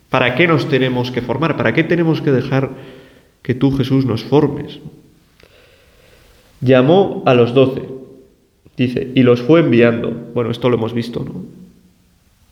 ¿Para 0.09 0.35
qué 0.35 0.47
nos 0.47 0.69
tenemos 0.69 1.11
que 1.11 1.21
formar? 1.21 1.57
¿Para 1.57 1.73
qué 1.73 1.83
tenemos 1.83 2.21
que 2.21 2.31
dejar 2.31 2.69
que 3.41 3.55
tú, 3.55 3.71
Jesús, 3.71 4.05
nos 4.05 4.23
formes? 4.23 4.79
Llamó 6.61 7.23
a 7.25 7.33
los 7.33 7.53
doce, 7.53 7.81
dice, 8.77 9.11
y 9.15 9.23
los 9.23 9.41
fue 9.41 9.59
enviando. 9.59 10.11
Bueno, 10.33 10.51
esto 10.51 10.69
lo 10.69 10.77
hemos 10.77 10.93
visto, 10.93 11.25
¿no? 11.25 11.43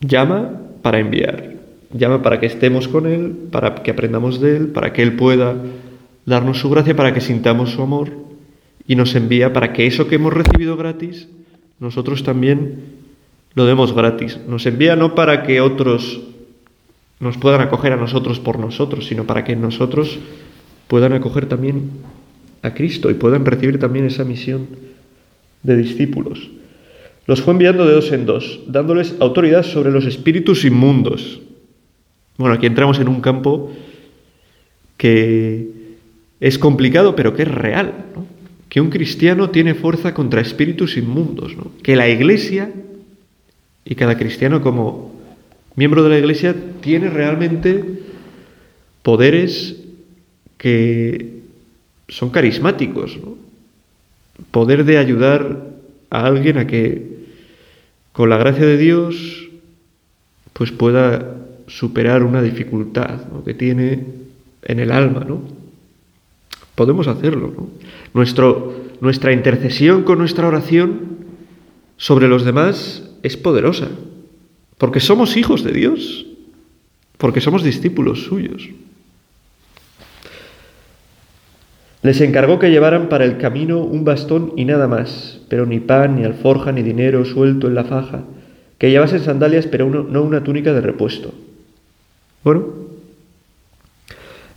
Llama 0.00 0.60
para 0.82 0.98
enviar 0.98 1.52
llama 1.92 2.22
para 2.22 2.40
que 2.40 2.46
estemos 2.46 2.88
con 2.88 3.06
Él, 3.06 3.34
para 3.50 3.74
que 3.76 3.90
aprendamos 3.90 4.40
de 4.40 4.56
Él, 4.56 4.66
para 4.68 4.92
que 4.92 5.02
Él 5.02 5.14
pueda 5.16 5.56
darnos 6.24 6.58
su 6.58 6.70
gracia, 6.70 6.96
para 6.96 7.12
que 7.12 7.20
sintamos 7.20 7.70
su 7.70 7.82
amor 7.82 8.10
y 8.86 8.96
nos 8.96 9.14
envía 9.14 9.52
para 9.52 9.72
que 9.72 9.86
eso 9.86 10.08
que 10.08 10.16
hemos 10.16 10.32
recibido 10.32 10.76
gratis, 10.76 11.28
nosotros 11.78 12.22
también 12.22 13.01
lo 13.54 13.66
demos 13.66 13.94
gratis. 13.94 14.38
Nos 14.46 14.66
envía 14.66 14.96
no 14.96 15.14
para 15.14 15.42
que 15.42 15.60
otros 15.60 16.20
nos 17.20 17.38
puedan 17.38 17.60
acoger 17.60 17.92
a 17.92 17.96
nosotros 17.96 18.40
por 18.40 18.58
nosotros, 18.58 19.06
sino 19.06 19.24
para 19.24 19.44
que 19.44 19.54
nosotros 19.54 20.18
puedan 20.88 21.12
acoger 21.12 21.46
también 21.46 21.90
a 22.62 22.74
Cristo 22.74 23.10
y 23.10 23.14
puedan 23.14 23.44
recibir 23.44 23.78
también 23.78 24.06
esa 24.06 24.24
misión 24.24 24.66
de 25.62 25.76
discípulos. 25.76 26.50
Los 27.26 27.42
fue 27.42 27.52
enviando 27.52 27.86
de 27.86 27.94
dos 27.94 28.10
en 28.10 28.26
dos, 28.26 28.60
dándoles 28.66 29.14
autoridad 29.20 29.62
sobre 29.62 29.92
los 29.92 30.06
espíritus 30.06 30.64
inmundos 30.64 31.40
bueno, 32.36 32.54
aquí 32.54 32.66
entramos 32.66 32.98
en 32.98 33.08
un 33.08 33.20
campo 33.20 33.72
que 34.96 35.68
es 36.40 36.58
complicado, 36.58 37.14
pero 37.14 37.34
que 37.34 37.42
es 37.42 37.48
real, 37.48 38.06
que 38.68 38.80
un 38.80 38.90
cristiano 38.90 39.50
tiene 39.50 39.74
fuerza 39.74 40.14
contra 40.14 40.40
espíritus 40.40 40.96
inmundos, 40.96 41.54
que 41.82 41.94
la 41.94 42.08
iglesia 42.08 42.72
y 43.84 43.94
cada 43.94 44.16
cristiano 44.16 44.60
como 44.60 45.12
miembro 45.76 46.02
de 46.02 46.10
la 46.10 46.18
iglesia 46.18 46.54
tiene 46.80 47.10
realmente 47.10 47.84
poderes 49.02 49.76
que 50.58 51.40
son 52.08 52.30
carismáticos, 52.30 53.18
poder 54.50 54.84
de 54.84 54.98
ayudar 54.98 55.66
a 56.10 56.26
alguien 56.26 56.58
a 56.58 56.66
que 56.66 57.22
con 58.12 58.28
la 58.28 58.36
gracia 58.36 58.66
de 58.66 58.76
Dios 58.76 59.48
pues 60.52 60.70
pueda 60.70 61.36
superar 61.66 62.22
una 62.22 62.42
dificultad 62.42 63.20
que 63.44 63.54
tiene 63.54 64.04
en 64.62 64.78
el 64.78 64.92
alma, 64.92 65.24
¿no? 65.26 65.42
Podemos 66.74 67.08
hacerlo, 67.08 67.52
¿no? 67.56 67.68
Nuestro, 68.14 68.74
nuestra 69.00 69.32
intercesión 69.32 70.02
con 70.02 70.18
nuestra 70.18 70.46
oración 70.46 71.00
sobre 71.96 72.28
los 72.28 72.44
demás 72.44 73.11
es 73.22 73.36
poderosa, 73.36 73.88
porque 74.78 75.00
somos 75.00 75.36
hijos 75.36 75.62
de 75.64 75.72
Dios, 75.72 76.26
porque 77.18 77.40
somos 77.40 77.62
discípulos 77.62 78.24
suyos. 78.24 78.68
Les 82.02 82.20
encargó 82.20 82.58
que 82.58 82.70
llevaran 82.70 83.08
para 83.08 83.24
el 83.24 83.38
camino 83.38 83.80
un 83.80 84.04
bastón 84.04 84.54
y 84.56 84.64
nada 84.64 84.88
más, 84.88 85.40
pero 85.48 85.66
ni 85.66 85.78
pan, 85.78 86.16
ni 86.16 86.24
alforja, 86.24 86.72
ni 86.72 86.82
dinero 86.82 87.24
suelto 87.24 87.68
en 87.68 87.76
la 87.76 87.84
faja, 87.84 88.24
que 88.78 88.90
llevasen 88.90 89.20
sandalias, 89.20 89.68
pero 89.68 89.88
no 89.88 90.22
una 90.22 90.42
túnica 90.42 90.72
de 90.72 90.80
repuesto. 90.80 91.32
Bueno, 92.42 92.66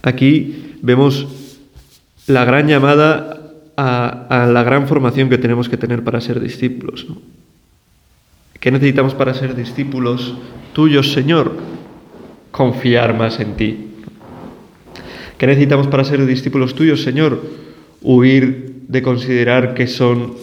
aquí 0.02 0.78
vemos 0.82 1.28
la 2.26 2.46
gran 2.46 2.68
llamada 2.68 3.42
a, 3.78 4.50
la 4.52 4.64
gran 4.64 4.88
formación 4.88 5.30
que 5.30 5.38
tenemos 5.38 5.70
que 5.70 5.78
tener 5.78 6.04
para 6.04 6.22
ser 6.22 6.40
discípulos. 6.40 7.06
¿Qué 8.60 8.72
necesitamos 8.72 9.14
para 9.14 9.34
ser 9.34 9.56
discípulos 9.56 10.36
tuyos, 10.74 11.12
Señor? 11.12 11.58
Confiar 12.52 13.18
más 13.18 13.40
en 13.40 13.56
ti. 13.56 13.88
¿Qué 15.38 15.48
necesitamos 15.48 15.88
para 15.88 16.04
ser 16.04 16.26
discípulos 16.26 16.76
tuyos, 16.76 17.04
Señor? 17.04 17.42
Huir 18.02 18.84
de 18.88 19.02
considerar 19.02 19.74
que 19.74 19.88
son 19.88 20.34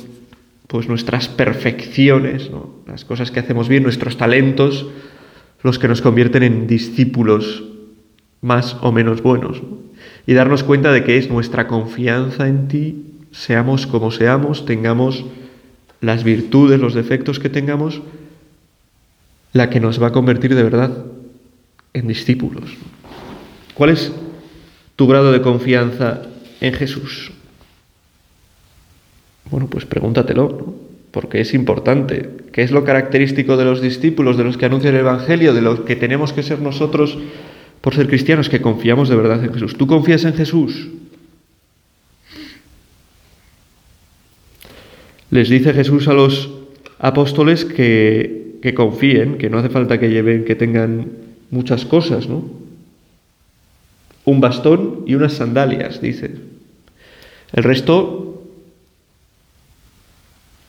pues 0.67 0.89
nuestras 0.89 1.29
perfecciones, 1.29 2.51
las 2.87 3.05
cosas 3.05 3.31
que 3.31 3.41
hacemos 3.41 3.69
bien, 3.69 3.83
nuestros 3.83 4.17
talentos, 4.17 4.87
los 5.63 5.79
que 5.79 5.89
nos 5.89 6.03
convierten 6.03 6.43
en 6.43 6.67
discípulos 6.67 7.65
más 8.41 8.77
o 8.81 8.93
menos 8.93 9.23
buenos. 9.23 9.63
Y 10.27 10.35
darnos 10.35 10.63
cuenta 10.65 10.93
de 10.93 11.05
que 11.05 11.19
es 11.19 11.31
nuestra 11.31 11.67
confianza 11.67 12.49
en 12.49 12.69
ti, 12.69 13.07
seamos 13.31 13.87
como 13.87 14.11
seamos, 14.11 14.67
tengamos 14.67 15.25
las 16.03 16.25
virtudes, 16.25 16.79
los 16.79 16.95
defectos 16.95 17.39
que 17.39 17.49
tengamos, 17.49 18.03
la 19.53 19.71
que 19.71 19.81
nos 19.81 20.03
va 20.03 20.09
a 20.09 20.13
convertir 20.13 20.55
de 20.55 20.63
verdad 20.63 20.91
en 21.95 22.09
discípulos. 22.09 22.65
¿Cuál 23.75 23.91
es 23.91 24.13
tu 24.97 25.07
grado 25.07 25.33
de 25.33 25.41
confianza 25.41 26.23
en 26.61 26.75
Jesús? 26.75 27.33
Bueno, 29.51 29.69
pues 29.69 29.85
pregúntatelo, 29.85 30.75
porque 31.13 31.41
es 31.41 31.55
importante. 31.55 32.31
¿Qué 32.53 32.63
es 32.63 32.73
lo 32.73 32.85
característico 32.85 33.57
de 33.57 33.65
los 33.65 33.81
discípulos, 33.81 34.37
de 34.37 34.45
los 34.45 34.57
que 34.57 34.67
anuncian 34.67 34.95
el 34.95 35.01
Evangelio, 35.01 35.55
de 35.55 35.63
los 35.63 35.81
que 35.81 35.95
tenemos 35.95 36.33
que 36.33 36.43
ser 36.43 36.61
nosotros 36.61 37.17
por 37.81 37.95
ser 37.95 38.09
cristianos, 38.09 38.49
que 38.49 38.61
confiamos 38.61 39.09
de 39.09 39.17
verdad 39.17 39.45
en 39.45 39.53
Jesús? 39.53 39.77
¿Tú 39.77 39.87
confías 39.87 40.25
en 40.25 40.35
Jesús? 40.35 40.89
Les 45.33 45.49
dice 45.49 45.73
Jesús 45.73 46.09
a 46.09 46.13
los 46.13 46.51
apóstoles 46.99 47.65
que, 47.65 48.59
que 48.61 48.75
confíen, 48.75 49.39
que 49.39 49.49
no 49.49 49.59
hace 49.59 49.71
falta 49.71 49.99
que 49.99 50.11
lleven, 50.11 50.45
que 50.45 50.55
tengan 50.55 51.11
muchas 51.51 51.87
cosas, 51.87 52.29
¿no? 52.29 52.45
Un 54.27 54.43
bastón 54.43 55.05
y 55.07 55.15
unas 55.15 55.33
sandalias, 55.33 56.03
dice. 56.03 56.33
El 57.55 57.65
resto, 57.65 58.43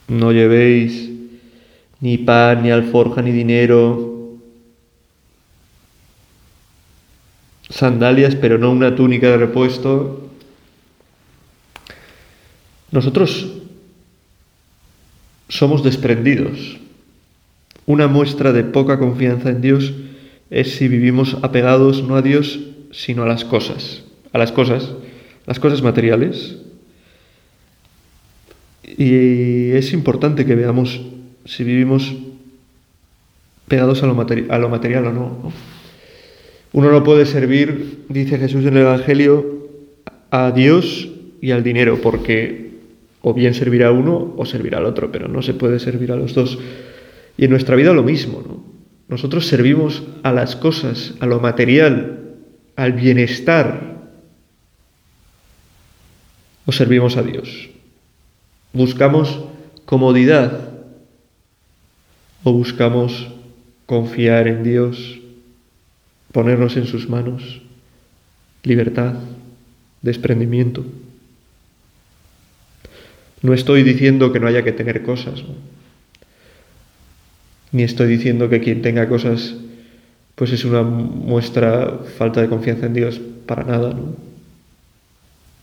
no 0.08 0.32
llevéis 0.32 1.12
ni 2.00 2.17
pan, 2.17 2.63
ni 2.63 2.72
alforja, 2.72 3.22
ni 3.22 3.34
dinero, 3.34 4.39
sandalias, 7.70 8.36
pero 8.36 8.58
no 8.58 8.72
una 8.72 8.96
túnica 8.96 9.27
de 9.27 9.38
repuesto. 9.38 10.29
Nosotros 12.91 13.62
somos 15.50 15.83
desprendidos. 15.83 16.79
Una 17.85 18.07
muestra 18.07 18.53
de 18.53 18.63
poca 18.63 18.97
confianza 19.00 19.50
en 19.50 19.62
Dios 19.62 19.93
es 20.50 20.75
si 20.75 20.88
vivimos 20.88 21.38
apegados 21.41 22.03
no 22.03 22.15
a 22.15 22.21
Dios, 22.21 22.60
sino 22.91 23.23
a 23.23 23.27
las 23.27 23.43
cosas, 23.43 24.03
a 24.32 24.38
las 24.38 24.51
cosas, 24.51 24.91
las 25.45 25.60
cosas 25.60 25.82
materiales. 25.82 26.58
Y 28.84 29.71
es 29.71 29.93
importante 29.93 30.45
que 30.45 30.56
veamos 30.56 31.01
si 31.45 31.63
vivimos 31.63 32.13
pegados 33.67 34.03
a 34.03 34.08
lo, 34.08 34.13
a 34.49 34.58
lo 34.60 34.69
material 34.69 35.08
o 35.08 35.13
no. 35.13 35.53
Uno 36.71 36.91
no 36.91 37.03
puede 37.03 37.25
servir, 37.25 38.06
dice 38.10 38.38
Jesús 38.38 38.65
en 38.65 38.77
el 38.77 38.84
Evangelio, 38.84 39.69
a 40.32 40.51
Dios 40.51 41.10
y 41.41 41.51
al 41.51 41.63
dinero, 41.63 41.99
porque 42.01 42.62
o 43.23 43.33
bien 43.33 43.53
servirá 43.53 43.91
uno 43.91 44.36
o 44.38 44.45
servirá 44.45 44.77
al 44.77 44.86
otro, 44.86 45.12
pero 45.12 45.29
no 45.29 45.41
se 45.41 45.53
puede 45.53 45.79
servir 45.79 46.12
a 46.12 46.17
los 46.17 46.36
dos. 46.36 46.59
Y 47.38 47.45
en 47.45 47.51
nuestra 47.51 47.75
vida 47.75 47.93
lo 47.93 48.03
mismo, 48.03 48.43
¿no? 48.45 48.63
Nosotros 49.07 49.47
servimos 49.47 50.03
a 50.23 50.31
las 50.31 50.55
cosas, 50.55 51.15
a 51.19 51.25
lo 51.25 51.39
material, 51.39 52.36
al 52.75 52.93
bienestar, 52.93 53.93
o 56.65 56.71
servimos 56.71 57.17
a 57.17 57.23
Dios. 57.23 57.69
Buscamos 58.73 59.39
comodidad 59.86 60.69
o 62.43 62.51
buscamos 62.51 63.29
confiar 63.86 64.47
en 64.47 64.63
Dios, 64.63 65.19
ponernos 66.31 66.75
en 66.75 66.88
sus 66.88 67.09
manos, 67.09 67.62
libertad, 68.63 69.15
desprendimiento. 70.01 70.83
No 73.43 73.53
estoy 73.53 73.84
diciendo 73.84 74.34
que 74.34 74.39
no 74.39 74.47
haya 74.47 74.63
que 74.63 74.71
tener 74.71 75.03
cosas, 75.03 75.43
ni 77.71 77.84
estoy 77.84 78.08
diciendo 78.08 78.49
que 78.49 78.62
quien 78.62 78.82
tenga 78.82 79.08
cosas 79.08 79.56
pues 80.36 80.51
es 80.51 80.65
una 80.65 80.82
muestra 80.82 81.99
falta 82.17 82.41
de 82.41 82.49
confianza 82.49 82.88
en 82.88 82.93
Dios 82.93 83.21
para 83.45 83.63
nada, 83.63 83.95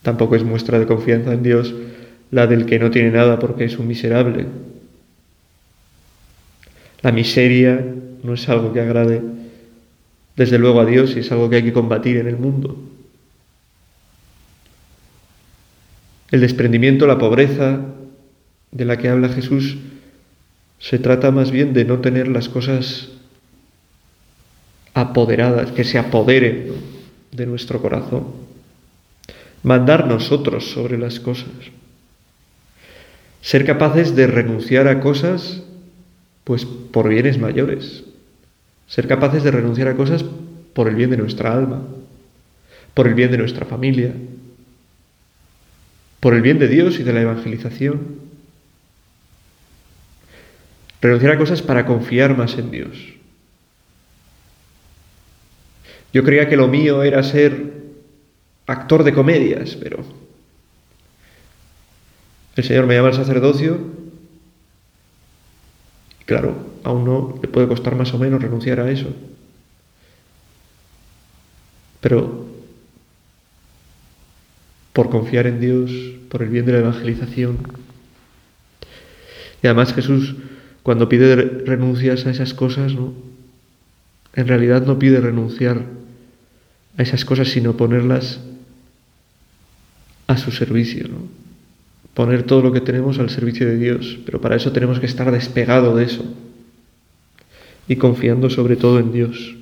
Tampoco 0.02 0.34
es 0.34 0.44
muestra 0.44 0.78
de 0.78 0.86
confianza 0.86 1.34
en 1.34 1.42
Dios 1.42 1.74
la 2.30 2.46
del 2.46 2.64
que 2.64 2.78
no 2.78 2.90
tiene 2.90 3.10
nada 3.10 3.38
porque 3.38 3.64
es 3.64 3.78
un 3.78 3.86
miserable. 3.86 4.46
La 7.02 7.12
miseria 7.12 7.84
no 8.22 8.34
es 8.34 8.48
algo 8.48 8.72
que 8.72 8.80
agrade 8.80 9.20
desde 10.36 10.58
luego 10.58 10.80
a 10.80 10.86
Dios 10.86 11.16
y 11.16 11.20
es 11.20 11.32
algo 11.32 11.50
que 11.50 11.56
hay 11.56 11.64
que 11.64 11.72
combatir 11.72 12.16
en 12.16 12.28
el 12.28 12.38
mundo. 12.38 12.78
El 16.30 16.40
desprendimiento, 16.40 17.06
la 17.06 17.18
pobreza 17.18 17.80
de 18.70 18.84
la 18.84 18.98
que 18.98 19.08
habla 19.08 19.28
Jesús, 19.28 19.78
se 20.78 20.98
trata 20.98 21.30
más 21.30 21.50
bien 21.50 21.72
de 21.72 21.84
no 21.84 21.98
tener 21.98 22.28
las 22.28 22.48
cosas 22.48 23.08
apoderadas, 24.94 25.72
que 25.72 25.84
se 25.84 25.98
apoderen 25.98 26.72
de 27.32 27.46
nuestro 27.46 27.82
corazón. 27.82 28.26
Mandar 29.62 30.06
nosotros 30.06 30.70
sobre 30.70 30.98
las 30.98 31.20
cosas. 31.20 31.50
Ser 33.42 33.64
capaces 33.64 34.14
de 34.14 34.26
renunciar 34.26 34.88
a 34.88 35.00
cosas, 35.00 35.62
pues 36.44 36.64
por 36.64 37.08
bienes 37.08 37.38
mayores. 37.38 38.04
Ser 38.86 39.06
capaces 39.06 39.42
de 39.42 39.50
renunciar 39.50 39.88
a 39.88 39.96
cosas 39.96 40.24
por 40.74 40.88
el 40.88 40.94
bien 40.94 41.10
de 41.10 41.16
nuestra 41.16 41.52
alma, 41.52 41.82
por 42.94 43.06
el 43.06 43.14
bien 43.14 43.30
de 43.30 43.38
nuestra 43.38 43.66
familia, 43.66 44.12
por 46.20 46.34
el 46.34 46.42
bien 46.42 46.58
de 46.58 46.68
Dios 46.68 47.00
y 47.00 47.02
de 47.02 47.12
la 47.12 47.22
evangelización. 47.22 48.20
Renunciar 51.00 51.32
a 51.32 51.38
cosas 51.38 51.62
para 51.62 51.86
confiar 51.86 52.36
más 52.36 52.58
en 52.58 52.70
Dios. 52.70 52.96
Yo 56.12 56.22
creía 56.24 56.48
que 56.48 56.56
lo 56.56 56.68
mío 56.68 57.02
era 57.02 57.22
ser 57.22 57.72
actor 58.66 59.02
de 59.02 59.14
comedias, 59.14 59.76
pero 59.76 60.04
el 62.56 62.64
Señor 62.64 62.86
me 62.86 62.94
llama 62.94 63.08
al 63.08 63.14
sacerdocio 63.14 63.78
y 66.20 66.24
claro, 66.24 66.54
a 66.84 66.92
uno 66.92 67.38
le 67.40 67.48
puede 67.48 67.68
costar 67.68 67.94
más 67.94 68.12
o 68.12 68.18
menos 68.18 68.42
renunciar 68.42 68.80
a 68.80 68.90
eso. 68.90 69.08
Pero 72.00 72.49
por 74.92 75.10
confiar 75.10 75.46
en 75.46 75.60
Dios, 75.60 75.90
por 76.28 76.42
el 76.42 76.48
bien 76.48 76.66
de 76.66 76.72
la 76.72 76.78
evangelización. 76.78 77.58
Y 79.62 79.66
además 79.66 79.94
Jesús, 79.94 80.34
cuando 80.82 81.08
pide 81.08 81.36
renuncias 81.36 82.26
a 82.26 82.30
esas 82.30 82.54
cosas, 82.54 82.94
¿no? 82.94 83.12
en 84.34 84.48
realidad 84.48 84.86
no 84.86 84.98
pide 84.98 85.20
renunciar 85.20 85.84
a 86.96 87.02
esas 87.02 87.24
cosas, 87.24 87.48
sino 87.48 87.76
ponerlas 87.76 88.40
a 90.26 90.36
su 90.36 90.50
servicio, 90.50 91.08
¿no? 91.08 91.40
poner 92.14 92.42
todo 92.42 92.62
lo 92.62 92.72
que 92.72 92.80
tenemos 92.80 93.18
al 93.18 93.30
servicio 93.30 93.66
de 93.66 93.76
Dios, 93.76 94.18
pero 94.24 94.40
para 94.40 94.56
eso 94.56 94.72
tenemos 94.72 95.00
que 95.00 95.06
estar 95.06 95.30
despegado 95.30 95.96
de 95.96 96.04
eso 96.04 96.24
y 97.88 97.96
confiando 97.96 98.50
sobre 98.50 98.76
todo 98.76 98.98
en 98.98 99.12
Dios. 99.12 99.56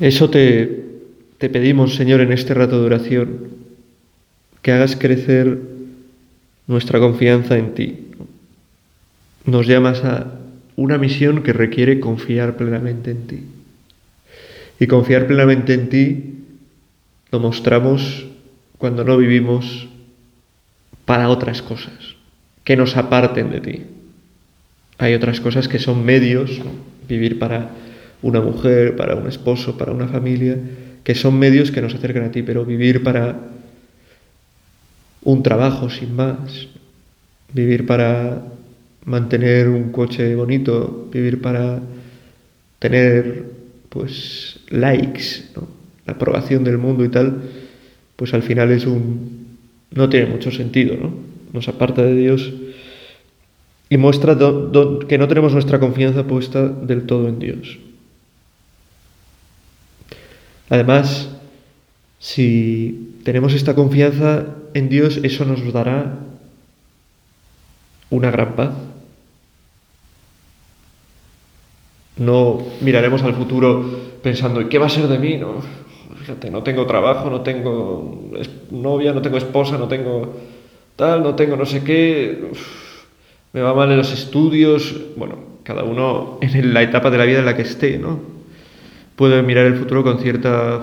Eso 0.00 0.30
te, 0.30 0.84
te 1.38 1.48
pedimos, 1.48 1.94
Señor, 1.96 2.20
en 2.20 2.32
este 2.32 2.54
rato 2.54 2.80
de 2.80 2.86
oración, 2.86 3.48
que 4.62 4.72
hagas 4.72 4.96
crecer 4.96 5.58
nuestra 6.66 7.00
confianza 7.00 7.58
en 7.58 7.74
ti. 7.74 7.98
Nos 9.44 9.66
llamas 9.66 10.04
a 10.04 10.38
una 10.76 10.98
misión 10.98 11.42
que 11.42 11.52
requiere 11.52 11.98
confiar 11.98 12.56
plenamente 12.56 13.10
en 13.10 13.26
ti. 13.26 13.42
Y 14.78 14.86
confiar 14.86 15.26
plenamente 15.26 15.74
en 15.74 15.88
ti 15.88 16.34
lo 17.32 17.40
mostramos 17.40 18.26
cuando 18.78 19.02
no 19.04 19.16
vivimos 19.16 19.88
para 21.04 21.28
otras 21.28 21.62
cosas, 21.62 22.16
que 22.64 22.76
nos 22.76 22.96
aparten 22.96 23.50
de 23.50 23.60
ti. 23.60 23.82
Hay 24.98 25.14
otras 25.14 25.40
cosas 25.40 25.68
que 25.68 25.78
son 25.78 26.04
medios, 26.04 26.60
vivir 27.08 27.38
para 27.38 27.70
una 28.22 28.40
mujer, 28.40 28.96
para 28.96 29.14
un 29.14 29.28
esposo, 29.28 29.76
para 29.76 29.92
una 29.92 30.08
familia, 30.08 30.56
que 31.04 31.14
son 31.14 31.38
medios 31.38 31.70
que 31.70 31.80
nos 31.80 31.94
acercan 31.94 32.24
a 32.24 32.30
ti, 32.30 32.42
pero 32.42 32.64
vivir 32.64 33.02
para 33.02 33.38
un 35.22 35.42
trabajo 35.42 35.90
sin 35.90 36.14
más, 36.14 36.68
vivir 37.52 37.86
para 37.86 38.42
mantener 39.04 39.68
un 39.68 39.90
coche 39.90 40.34
bonito, 40.34 41.08
vivir 41.12 41.40
para 41.40 41.80
tener 42.78 43.44
pues 43.88 44.60
likes, 44.68 45.44
la 46.06 46.12
aprobación 46.12 46.64
del 46.64 46.78
mundo 46.78 47.04
y 47.04 47.08
tal, 47.08 47.42
pues 48.16 48.34
al 48.34 48.42
final 48.42 48.70
es 48.70 48.86
un 48.86 49.38
no 49.90 50.08
tiene 50.08 50.26
mucho 50.26 50.50
sentido, 50.50 50.96
¿no? 50.96 51.12
Nos 51.52 51.68
aparta 51.68 52.02
de 52.02 52.14
Dios 52.14 52.52
y 53.88 53.96
muestra 53.96 54.36
que 55.08 55.18
no 55.18 55.28
tenemos 55.28 55.52
nuestra 55.54 55.80
confianza 55.80 56.26
puesta 56.26 56.68
del 56.68 57.04
todo 57.04 57.28
en 57.28 57.38
Dios. 57.38 57.78
Además, 60.70 61.28
si 62.18 63.20
tenemos 63.24 63.54
esta 63.54 63.74
confianza 63.74 64.46
en 64.74 64.88
Dios, 64.88 65.18
eso 65.22 65.44
nos 65.44 65.72
dará 65.72 66.18
una 68.10 68.30
gran 68.30 68.54
paz. 68.54 68.70
No 72.16 72.66
miraremos 72.80 73.22
al 73.22 73.34
futuro 73.34 74.18
pensando, 74.22 74.60
¿y 74.60 74.68
qué 74.68 74.78
va 74.78 74.86
a 74.86 74.90
ser 74.90 75.06
de 75.06 75.18
mí? 75.18 75.36
No, 75.36 75.62
fíjate, 76.18 76.50
no 76.50 76.62
tengo 76.62 76.84
trabajo, 76.86 77.30
no 77.30 77.42
tengo 77.42 78.30
novia, 78.70 79.12
no 79.12 79.22
tengo 79.22 79.38
esposa, 79.38 79.78
no 79.78 79.86
tengo 79.86 80.36
tal, 80.96 81.22
no 81.22 81.36
tengo 81.36 81.56
no 81.56 81.64
sé 81.64 81.84
qué, 81.84 82.50
me 83.52 83.60
va 83.60 83.72
mal 83.72 83.90
en 83.90 83.98
los 83.98 84.12
estudios. 84.12 84.96
Bueno, 85.16 85.36
cada 85.62 85.84
uno 85.84 86.38
en 86.40 86.74
la 86.74 86.82
etapa 86.82 87.10
de 87.10 87.18
la 87.18 87.24
vida 87.24 87.38
en 87.38 87.46
la 87.46 87.56
que 87.56 87.62
esté, 87.62 87.98
¿no? 87.98 88.37
Puede 89.18 89.42
mirar 89.42 89.66
el 89.66 89.74
futuro 89.74 90.04
con 90.04 90.20
cierta. 90.20 90.80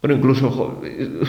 Bueno, 0.00 0.16
incluso 0.16 0.80
el 0.84 1.26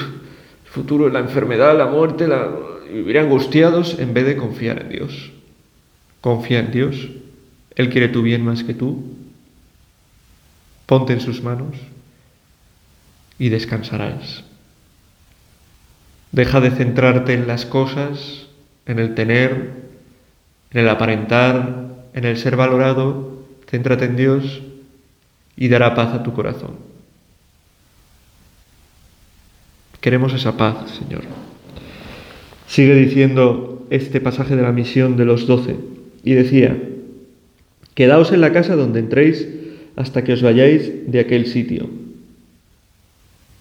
futuro, 0.65 1.09
la 1.09 1.17
enfermedad, 1.17 1.75
la 1.75 1.87
muerte, 1.87 2.27
la... 2.27 2.47
vivir 2.93 3.17
angustiados 3.17 3.97
en 3.97 4.13
vez 4.13 4.27
de 4.27 4.37
confiar 4.37 4.83
en 4.83 4.89
Dios. 4.89 5.31
Confía 6.21 6.59
en 6.59 6.71
Dios. 6.71 7.09
Él 7.73 7.89
quiere 7.89 8.09
tu 8.09 8.21
bien 8.21 8.45
más 8.45 8.63
que 8.63 8.75
tú. 8.75 9.15
Ponte 10.85 11.13
en 11.13 11.21
sus 11.21 11.41
manos 11.41 11.75
y 13.39 13.49
descansarás. 13.49 14.43
Deja 16.31 16.61
de 16.61 16.69
centrarte 16.69 17.33
en 17.33 17.47
las 17.47 17.65
cosas, 17.65 18.45
en 18.85 18.99
el 18.99 19.15
tener, 19.15 19.71
en 20.69 20.81
el 20.81 20.87
aparentar, 20.87 21.95
en 22.13 22.25
el 22.25 22.37
ser 22.37 22.57
valorado. 22.57 23.43
Céntrate 23.65 24.05
en 24.05 24.15
Dios 24.17 24.61
y 25.57 25.67
dará 25.67 25.95
paz 25.95 26.13
a 26.13 26.23
tu 26.23 26.33
corazón. 26.33 26.71
Queremos 30.01 30.33
esa 30.33 30.55
paz, 30.57 30.91
Señor. 30.99 31.23
Sigue 32.67 32.95
diciendo 32.95 33.85
este 33.89 34.21
pasaje 34.21 34.55
de 34.55 34.61
la 34.61 34.71
misión 34.71 35.17
de 35.17 35.25
los 35.25 35.47
doce 35.47 35.75
y 36.23 36.33
decía, 36.33 36.77
Quedaos 37.95 38.33
en 38.33 38.41
la 38.41 38.51
casa 38.51 38.75
donde 38.75 38.99
entréis 38.99 39.47
hasta 39.95 40.23
que 40.23 40.33
os 40.33 40.41
vayáis 40.41 41.09
de 41.09 41.19
aquel 41.19 41.47
sitio. 41.47 41.89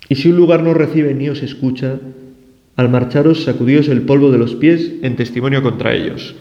Y 0.09 0.16
si 0.16 0.28
un 0.28 0.37
lugar 0.37 0.62
no 0.62 0.74
recibe 0.74 1.14
ni 1.14 1.28
os 1.28 1.42
escucha, 1.42 2.00
al 2.76 2.88
marcharos 2.88 3.44
sacudíos 3.44 3.88
el 3.88 4.02
polvo 4.02 4.33
de 4.33 4.38
los 4.38 4.57
pies 4.57 4.92
en 5.02 5.14
testimonio 5.14 5.62
contra 5.62 5.94
ellos. 5.94 6.35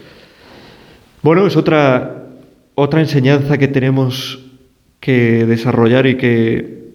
Bueno, 1.22 1.46
es 1.46 1.56
otra, 1.56 2.26
otra 2.74 3.00
enseñanza 3.00 3.56
que 3.56 3.68
tenemos 3.68 4.43
que 5.04 5.44
desarrollar 5.44 6.06
y 6.06 6.16
que, 6.16 6.94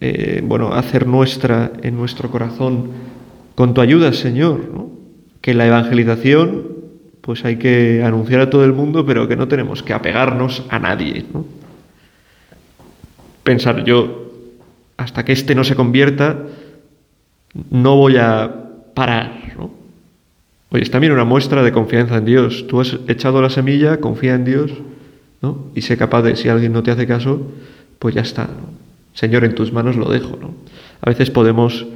eh, 0.00 0.40
bueno, 0.42 0.72
hacer 0.72 1.06
nuestra 1.06 1.70
en 1.82 1.94
nuestro 1.94 2.30
corazón 2.30 2.92
con 3.54 3.74
tu 3.74 3.82
ayuda, 3.82 4.14
Señor, 4.14 4.62
que 5.42 5.52
la 5.52 5.66
evangelización 5.66 6.62
pues 7.20 7.44
hay 7.44 7.56
que 7.56 8.02
anunciar 8.02 8.40
a 8.40 8.48
todo 8.48 8.64
el 8.64 8.72
mundo, 8.72 9.04
pero 9.04 9.28
que 9.28 9.36
no 9.36 9.48
tenemos 9.48 9.82
que 9.82 9.92
apegarnos 9.92 10.64
a 10.70 10.78
nadie. 10.78 11.26
¿no? 11.30 11.44
Pensar 13.42 13.84
yo, 13.84 14.32
hasta 14.96 15.22
que 15.26 15.32
éste 15.32 15.54
no 15.54 15.62
se 15.64 15.74
convierta, 15.74 16.38
no 17.70 17.96
voy 17.96 18.16
a 18.16 18.50
parar. 18.94 19.52
¿no? 19.58 19.72
Oye, 20.70 20.84
es 20.84 20.90
también 20.90 21.12
una 21.12 21.24
muestra 21.24 21.62
de 21.62 21.72
confianza 21.72 22.16
en 22.16 22.24
Dios. 22.24 22.64
Tú 22.66 22.80
has 22.80 22.96
echado 23.08 23.42
la 23.42 23.50
semilla, 23.50 24.00
confía 24.00 24.34
en 24.36 24.44
Dios, 24.46 24.72
¿no? 25.42 25.66
Y 25.74 25.82
sé 25.82 25.96
capaz 25.96 26.22
de, 26.22 26.36
si 26.36 26.48
alguien 26.48 26.72
no 26.72 26.82
te 26.82 26.90
hace 26.90 27.06
caso, 27.06 27.46
pues 27.98 28.14
ya 28.14 28.22
está. 28.22 28.48
Señor, 29.14 29.44
en 29.44 29.54
tus 29.54 29.72
manos 29.72 29.96
lo 29.96 30.10
dejo. 30.10 30.36
¿no? 30.40 30.54
A 31.00 31.10
veces 31.10 31.30
podemos, 31.30 31.86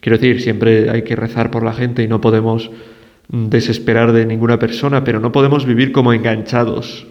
quiero 0.00 0.18
decir, 0.18 0.40
siempre 0.40 0.90
hay 0.90 1.02
que 1.02 1.16
rezar 1.16 1.50
por 1.50 1.62
la 1.62 1.72
gente 1.72 2.02
y 2.02 2.08
no 2.08 2.20
podemos 2.20 2.70
desesperar 3.28 4.12
de 4.12 4.26
ninguna 4.26 4.58
persona, 4.58 5.04
pero 5.04 5.20
no 5.20 5.32
podemos 5.32 5.64
vivir 5.64 5.92
como 5.92 6.12
enganchados 6.12 7.06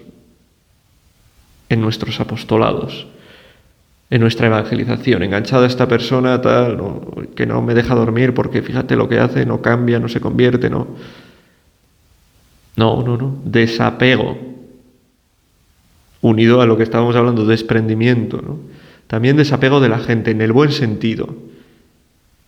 en 1.70 1.82
nuestros 1.82 2.20
apostolados, 2.20 3.08
en 4.10 4.22
nuestra 4.22 4.48
evangelización, 4.48 5.24
enganchado 5.24 5.64
a 5.64 5.68
esta 5.68 5.88
persona 5.88 6.42
tal, 6.42 6.78
que 7.34 7.46
no 7.46 7.62
me 7.62 7.74
deja 7.74 7.96
dormir 7.96 8.34
porque 8.34 8.62
fíjate 8.62 8.96
lo 8.96 9.08
que 9.08 9.20
hace, 9.20 9.46
no 9.46 9.62
cambia, 9.62 10.00
no 10.00 10.10
se 10.10 10.20
convierte, 10.20 10.70
no. 10.70 10.88
No, 12.76 13.04
no, 13.04 13.18
no, 13.18 13.38
desapego, 13.44 14.51
unido 16.22 16.62
a 16.62 16.66
lo 16.66 16.78
que 16.78 16.84
estábamos 16.84 17.16
hablando, 17.16 17.46
desprendimiento, 17.46 18.42
¿no? 18.42 18.60
También 19.08 19.36
desapego 19.36 19.80
de 19.80 19.90
la 19.90 20.00
gente, 20.00 20.32
en 20.32 20.42
el 20.42 20.54
buen 20.54 20.72
sentido. 20.72 21.36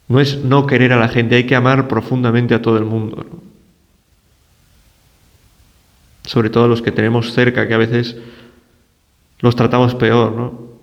No 0.08 0.20
es 0.20 0.44
no 0.44 0.66
querer 0.66 0.94
a 0.94 1.00
la 1.00 1.10
gente, 1.10 1.36
hay 1.36 1.46
que 1.46 1.56
amar 1.56 1.88
profundamente 1.88 2.54
a 2.54 2.62
todo 2.62 2.78
el 2.78 2.86
mundo. 2.86 3.26
¿no? 3.30 3.54
sobre 6.26 6.50
todo 6.50 6.68
los 6.68 6.82
que 6.82 6.92
tenemos 6.92 7.34
cerca, 7.34 7.68
que 7.68 7.74
a 7.74 7.78
veces 7.78 8.16
los 9.40 9.56
tratamos 9.56 9.96
peor, 9.96 10.32
¿no? 10.32 10.74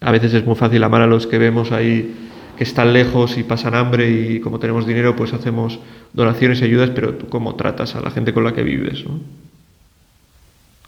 A 0.00 0.10
veces 0.10 0.34
es 0.34 0.44
muy 0.44 0.56
fácil 0.56 0.82
amar 0.82 1.02
a 1.02 1.06
los 1.06 1.26
que 1.26 1.38
vemos 1.38 1.72
ahí 1.72 2.14
que 2.58 2.64
están 2.64 2.92
lejos 2.92 3.38
y 3.38 3.42
pasan 3.42 3.74
hambre 3.74 4.10
y 4.10 4.40
como 4.40 4.58
tenemos 4.58 4.86
dinero 4.86 5.16
pues 5.16 5.32
hacemos 5.32 5.78
donaciones 6.12 6.60
y 6.60 6.64
ayudas, 6.64 6.90
pero 6.90 7.14
tú 7.14 7.28
cómo 7.28 7.54
tratas 7.54 7.94
a 7.94 8.00
la 8.00 8.10
gente 8.10 8.34
con 8.34 8.44
la 8.44 8.52
que 8.52 8.62
vives, 8.62 9.04
¿no? 9.04 9.20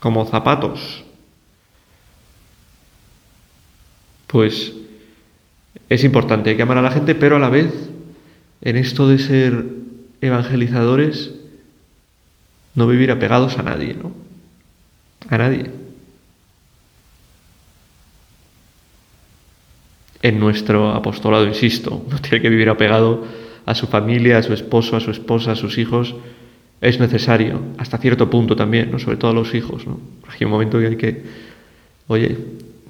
Como 0.01 0.27
zapatos. 0.27 1.06
Pues 4.27 4.73
es 5.89 6.05
importante, 6.05 6.51
hay 6.51 6.57
que 6.57 6.63
amar 6.63 6.79
a 6.79 6.83
la 6.83 6.91
gente, 6.91 7.15
pero 7.15 7.37
a 7.37 7.39
la 7.39 7.49
vez, 7.49 7.73
en 8.63 8.77
esto 8.77 9.09
de 9.09 9.19
ser 9.19 9.65
evangelizadores, 10.21 11.33
no 12.75 12.87
vivir 12.87 13.11
apegados 13.11 13.59
a 13.59 13.63
nadie, 13.63 13.95
¿no? 13.95 14.13
A 15.29 15.39
nadie. 15.39 15.71
En 20.23 20.41
nuestro 20.41 20.91
apostolado, 20.91 21.47
insisto, 21.47 22.05
no 22.11 22.19
tiene 22.19 22.41
que 22.41 22.49
vivir 22.49 22.69
apegado 22.69 23.25
a 23.65 23.75
su 23.75 23.87
familia, 23.87 24.39
a 24.39 24.43
su 24.43 24.53
esposo, 24.53 24.97
a 24.97 25.01
su 25.01 25.11
esposa, 25.11 25.53
a 25.53 25.57
sus 25.57 25.79
hijos. 25.79 26.15
Es 26.81 27.01
necesario, 27.01 27.61
hasta 27.79 27.99
cierto 27.99 28.29
punto 28.29 28.55
también, 28.55 28.91
¿no? 28.91 28.99
sobre 28.99 29.17
todo 29.17 29.31
a 29.31 29.35
los 29.35 29.55
hijos. 29.55 29.87
¿no? 29.87 29.99
Hay 30.29 30.45
un 30.45 30.51
momento 30.51 30.79
que 30.79 30.87
hay 30.87 30.97
que, 30.97 31.23
oye, 32.07 32.37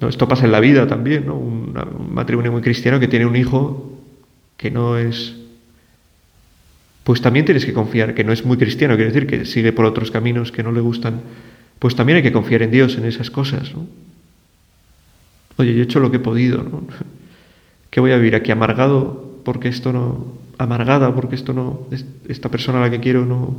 esto 0.01 0.27
pasa 0.27 0.45
en 0.45 0.51
la 0.51 0.59
vida 0.59 0.87
también, 0.87 1.25
¿no? 1.25 1.35
un 1.35 1.73
matrimonio 2.11 2.51
muy 2.51 2.61
cristiano 2.61 2.99
que 2.99 3.07
tiene 3.07 3.25
un 3.25 3.35
hijo 3.35 3.99
que 4.55 4.69
no 4.71 4.97
es 4.97 5.35
pues 7.07 7.21
también 7.21 7.45
tienes 7.45 7.65
que 7.65 7.71
confiar, 7.71 8.13
que 8.13 8.25
no 8.25 8.33
es 8.33 8.43
muy 8.43 8.57
cristiano, 8.57 8.97
quiere 8.97 9.13
decir 9.13 9.27
que 9.27 9.45
sigue 9.45 9.71
por 9.71 9.85
otros 9.85 10.11
caminos 10.11 10.51
que 10.51 10.61
no 10.61 10.73
le 10.73 10.81
gustan, 10.81 11.21
pues 11.79 11.95
también 11.95 12.17
hay 12.17 12.21
que 12.21 12.33
confiar 12.33 12.63
en 12.63 12.71
Dios 12.71 12.97
en 12.97 13.05
esas 13.05 13.31
cosas, 13.31 13.73
¿no? 13.73 13.87
Oye, 15.55 15.73
yo 15.73 15.79
he 15.79 15.83
hecho 15.83 16.01
lo 16.01 16.11
que 16.11 16.17
he 16.17 16.19
podido, 16.19 16.63
¿no? 16.63 16.85
¿Qué 17.91 18.01
voy 18.01 18.11
a 18.11 18.17
vivir 18.17 18.35
aquí 18.35 18.51
amargado 18.51 19.39
porque 19.45 19.69
esto 19.69 19.93
no, 19.93 20.33
amargada 20.57 21.15
porque 21.15 21.35
esto 21.35 21.53
no, 21.53 21.87
esta 22.27 22.49
persona 22.49 22.79
a 22.79 22.81
la 22.81 22.91
que 22.91 22.99
quiero 22.99 23.25
no, 23.25 23.55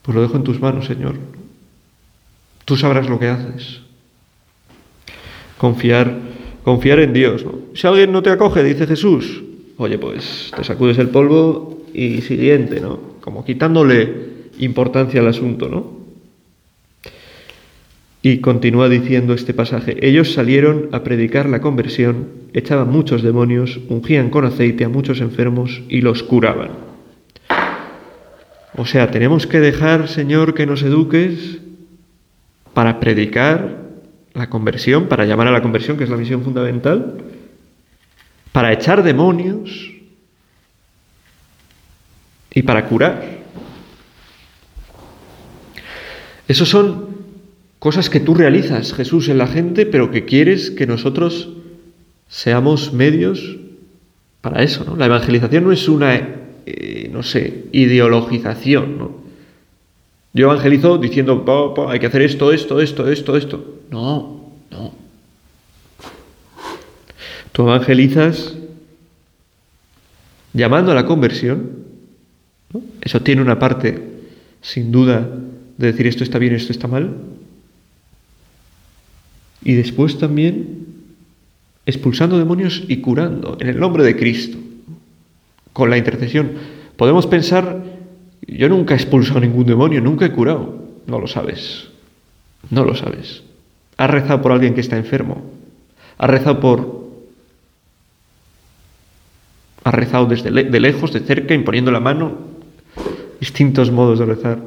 pues 0.00 0.14
lo 0.14 0.22
dejo 0.22 0.38
en 0.38 0.44
tus 0.44 0.58
manos, 0.62 0.86
Señor. 0.86 1.16
Tú 2.64 2.78
sabrás 2.78 3.06
lo 3.06 3.18
que 3.18 3.28
haces. 3.28 3.83
Confiar 5.64 6.12
confiar 6.62 7.00
en 7.00 7.14
Dios. 7.14 7.46
Si 7.72 7.86
alguien 7.86 8.12
no 8.12 8.22
te 8.22 8.28
acoge, 8.28 8.62
dice 8.62 8.86
Jesús, 8.86 9.42
oye, 9.78 9.96
pues 9.96 10.52
te 10.54 10.62
sacudes 10.62 10.98
el 10.98 11.08
polvo 11.08 11.86
y 11.94 12.20
siguiente, 12.20 12.82
¿no? 12.82 13.00
Como 13.22 13.46
quitándole 13.46 14.12
importancia 14.58 15.22
al 15.22 15.28
asunto, 15.28 15.70
¿no? 15.70 16.04
Y 18.20 18.38
continúa 18.38 18.90
diciendo 18.90 19.32
este 19.32 19.54
pasaje, 19.54 19.96
ellos 20.06 20.34
salieron 20.34 20.90
a 20.92 21.02
predicar 21.02 21.48
la 21.48 21.62
conversión, 21.62 22.28
echaban 22.52 22.90
muchos 22.90 23.22
demonios, 23.22 23.80
ungían 23.88 24.28
con 24.28 24.44
aceite 24.44 24.84
a 24.84 24.90
muchos 24.90 25.22
enfermos 25.22 25.80
y 25.88 26.02
los 26.02 26.22
curaban. 26.22 26.72
O 28.76 28.84
sea, 28.84 29.10
tenemos 29.10 29.46
que 29.46 29.60
dejar, 29.60 30.08
Señor, 30.08 30.52
que 30.52 30.66
nos 30.66 30.82
eduques 30.82 31.58
para 32.74 33.00
predicar 33.00 33.83
la 34.34 34.50
conversión, 34.50 35.06
para 35.06 35.24
llamar 35.24 35.46
a 35.46 35.52
la 35.52 35.62
conversión, 35.62 35.96
que 35.96 36.04
es 36.04 36.10
la 36.10 36.16
misión 36.16 36.42
fundamental, 36.42 37.18
para 38.52 38.72
echar 38.72 39.02
demonios 39.02 39.92
y 42.52 42.62
para 42.62 42.86
curar. 42.86 43.38
Esos 46.46 46.68
son 46.68 47.08
cosas 47.78 48.10
que 48.10 48.20
tú 48.20 48.34
realizas, 48.34 48.92
Jesús, 48.92 49.28
en 49.28 49.38
la 49.38 49.46
gente, 49.46 49.86
pero 49.86 50.10
que 50.10 50.24
quieres 50.24 50.70
que 50.70 50.86
nosotros 50.86 51.50
seamos 52.28 52.92
medios 52.92 53.56
para 54.40 54.62
eso, 54.62 54.84
¿no? 54.84 54.96
La 54.96 55.06
evangelización 55.06 55.64
no 55.64 55.72
es 55.72 55.88
una, 55.88 56.14
eh, 56.66 57.08
no 57.12 57.22
sé, 57.22 57.64
ideologización. 57.72 59.24
Yo 60.32 60.46
evangelizo 60.46 60.98
diciendo, 60.98 61.44
hay 61.88 61.98
que 61.98 62.06
hacer 62.06 62.22
esto, 62.22 62.52
esto, 62.52 62.80
esto, 62.80 63.08
esto, 63.08 63.36
esto. 63.36 63.74
No, 63.94 64.50
no. 64.72 64.92
Tú 67.52 67.62
evangelizas 67.62 68.56
llamando 70.52 70.90
a 70.90 70.96
la 70.96 71.06
conversión. 71.06 71.84
Eso 73.00 73.22
tiene 73.22 73.40
una 73.40 73.60
parte, 73.60 74.02
sin 74.62 74.90
duda, 74.90 75.20
de 75.78 75.86
decir 75.92 76.08
esto 76.08 76.24
está 76.24 76.40
bien, 76.40 76.56
esto 76.56 76.72
está 76.72 76.88
mal, 76.88 77.14
y 79.62 79.74
después 79.74 80.18
también 80.18 80.86
expulsando 81.86 82.36
demonios 82.36 82.82
y 82.88 82.96
curando 82.96 83.56
en 83.60 83.68
el 83.68 83.78
nombre 83.78 84.02
de 84.02 84.16
Cristo, 84.16 84.58
con 85.72 85.88
la 85.88 85.98
intercesión. 85.98 86.50
Podemos 86.96 87.28
pensar, 87.28 87.84
yo 88.48 88.68
nunca 88.68 88.94
he 88.94 88.96
expulsado 88.96 89.38
ningún 89.38 89.66
demonio, 89.66 90.00
nunca 90.00 90.26
he 90.26 90.32
curado. 90.32 90.82
No 91.06 91.20
lo 91.20 91.28
sabes, 91.28 91.90
no 92.70 92.84
lo 92.84 92.96
sabes. 92.96 93.44
Has 93.96 94.10
rezado 94.10 94.42
por 94.42 94.52
alguien 94.52 94.74
que 94.74 94.80
está 94.80 94.96
enfermo, 94.96 95.42
has 96.18 96.30
rezado 96.30 96.60
por... 96.60 97.04
Has 99.84 99.94
rezado 99.94 100.26
desde 100.26 100.50
de 100.50 100.80
lejos, 100.80 101.12
de 101.12 101.20
cerca, 101.20 101.52
imponiendo 101.52 101.90
la 101.90 102.00
mano, 102.00 102.38
distintos 103.38 103.90
modos 103.90 104.18
de 104.18 104.24
rezar. 104.24 104.58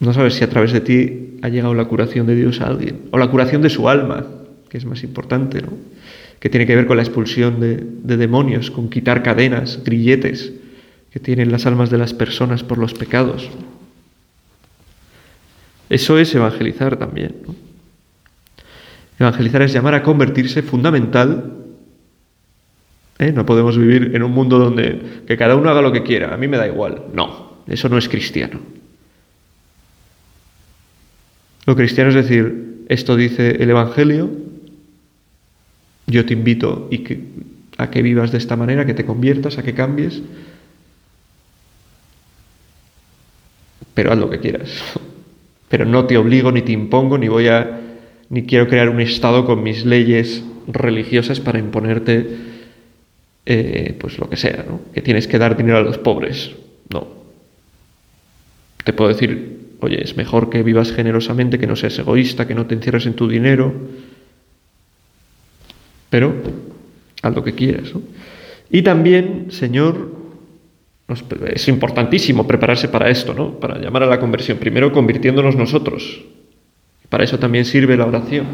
No 0.00 0.12
sabes 0.12 0.34
si 0.34 0.44
a 0.44 0.50
través 0.50 0.72
de 0.72 0.80
ti 0.80 1.38
ha 1.42 1.48
llegado 1.48 1.72
la 1.74 1.86
curación 1.86 2.26
de 2.26 2.36
Dios 2.36 2.60
a 2.60 2.66
alguien, 2.66 3.08
o 3.10 3.18
la 3.18 3.30
curación 3.30 3.62
de 3.62 3.70
su 3.70 3.88
alma, 3.88 4.26
que 4.68 4.76
es 4.76 4.84
más 4.84 5.02
importante, 5.04 5.62
¿no? 5.62 5.70
que 6.42 6.50
tiene 6.50 6.66
que 6.66 6.74
ver 6.74 6.88
con 6.88 6.96
la 6.96 7.04
expulsión 7.04 7.60
de, 7.60 8.16
demonios, 8.16 8.72
con 8.72 8.90
quitar 8.90 9.22
cadenas, 9.22 9.78
grilletes 9.84 10.52
que 11.12 11.20
tienen 11.20 11.52
las 11.52 11.66
almas 11.66 11.88
de 11.88 11.98
las 11.98 12.14
personas 12.14 12.64
por 12.64 12.78
los 12.78 12.94
pecados. 12.94 13.48
Eso 15.92 16.16
es 16.16 16.34
evangelizar 16.34 16.96
también. 16.96 17.34
Evangelizar 19.18 19.60
es 19.60 19.74
llamar 19.74 19.94
a 19.94 20.02
convertirse 20.02 20.62
fundamental. 20.62 21.52
¿eh? 23.18 23.30
No 23.30 23.44
podemos 23.44 23.76
vivir 23.76 24.12
en 24.14 24.22
un 24.22 24.32
mundo 24.32 24.58
donde 24.58 25.22
que 25.26 25.36
cada 25.36 25.54
uno 25.54 25.68
haga 25.68 25.82
lo 25.82 25.92
que 25.92 26.02
quiera. 26.02 26.32
A 26.32 26.38
mí 26.38 26.48
me 26.48 26.56
da 26.56 26.66
igual. 26.66 27.08
No, 27.12 27.58
eso 27.66 27.90
no 27.90 27.98
es 27.98 28.08
cristiano. 28.08 28.58
Lo 31.66 31.76
cristiano 31.76 32.08
es 32.08 32.16
decir, 32.16 32.86
esto 32.88 33.14
dice 33.14 33.62
el 33.62 33.68
Evangelio, 33.68 34.30
yo 36.06 36.24
te 36.24 36.32
invito 36.32 36.88
a 37.76 37.90
que 37.90 38.00
vivas 38.00 38.32
de 38.32 38.38
esta 38.38 38.56
manera, 38.56 38.86
que 38.86 38.94
te 38.94 39.04
conviertas, 39.04 39.58
a 39.58 39.62
que 39.62 39.74
cambies, 39.74 40.22
pero 43.92 44.10
haz 44.10 44.18
lo 44.18 44.30
que 44.30 44.40
quieras. 44.40 44.70
Pero 45.72 45.86
no 45.86 46.04
te 46.04 46.18
obligo, 46.18 46.52
ni 46.52 46.60
te 46.60 46.72
impongo, 46.72 47.16
ni 47.16 47.28
voy 47.28 47.48
a, 47.48 47.80
ni 48.28 48.42
quiero 48.42 48.68
crear 48.68 48.90
un 48.90 49.00
estado 49.00 49.46
con 49.46 49.62
mis 49.62 49.86
leyes 49.86 50.44
religiosas 50.66 51.40
para 51.40 51.58
imponerte, 51.58 52.36
eh, 53.46 53.96
pues 53.98 54.18
lo 54.18 54.28
que 54.28 54.36
sea, 54.36 54.66
¿no? 54.68 54.82
Que 54.92 55.00
tienes 55.00 55.26
que 55.26 55.38
dar 55.38 55.56
dinero 55.56 55.78
a 55.78 55.80
los 55.82 55.96
pobres. 55.96 56.50
No. 56.90 57.06
Te 58.84 58.92
puedo 58.92 59.08
decir, 59.08 59.62
Oye, 59.82 60.00
es 60.00 60.16
mejor 60.16 60.48
que 60.48 60.62
vivas 60.62 60.92
generosamente, 60.92 61.58
que 61.58 61.66
no 61.66 61.74
seas 61.74 61.98
egoísta, 61.98 62.46
que 62.46 62.54
no 62.54 62.66
te 62.66 62.76
encierres 62.76 63.04
en 63.06 63.14
tu 63.14 63.26
dinero, 63.26 63.74
pero 66.08 66.32
haz 67.20 67.34
lo 67.34 67.42
que 67.42 67.56
quieras. 67.56 67.92
Y 68.70 68.82
también, 68.82 69.46
Señor, 69.50 70.21
es 71.52 71.68
importantísimo 71.68 72.46
prepararse 72.46 72.88
para 72.88 73.10
esto, 73.10 73.34
¿no? 73.34 73.58
Para 73.58 73.78
llamar 73.78 74.04
a 74.04 74.06
la 74.06 74.20
conversión. 74.20 74.58
Primero 74.58 74.92
convirtiéndonos 74.92 75.56
nosotros. 75.56 76.22
Para 77.08 77.24
eso 77.24 77.38
también 77.38 77.64
sirve 77.64 77.96
la 77.96 78.06
oración. 78.06 78.46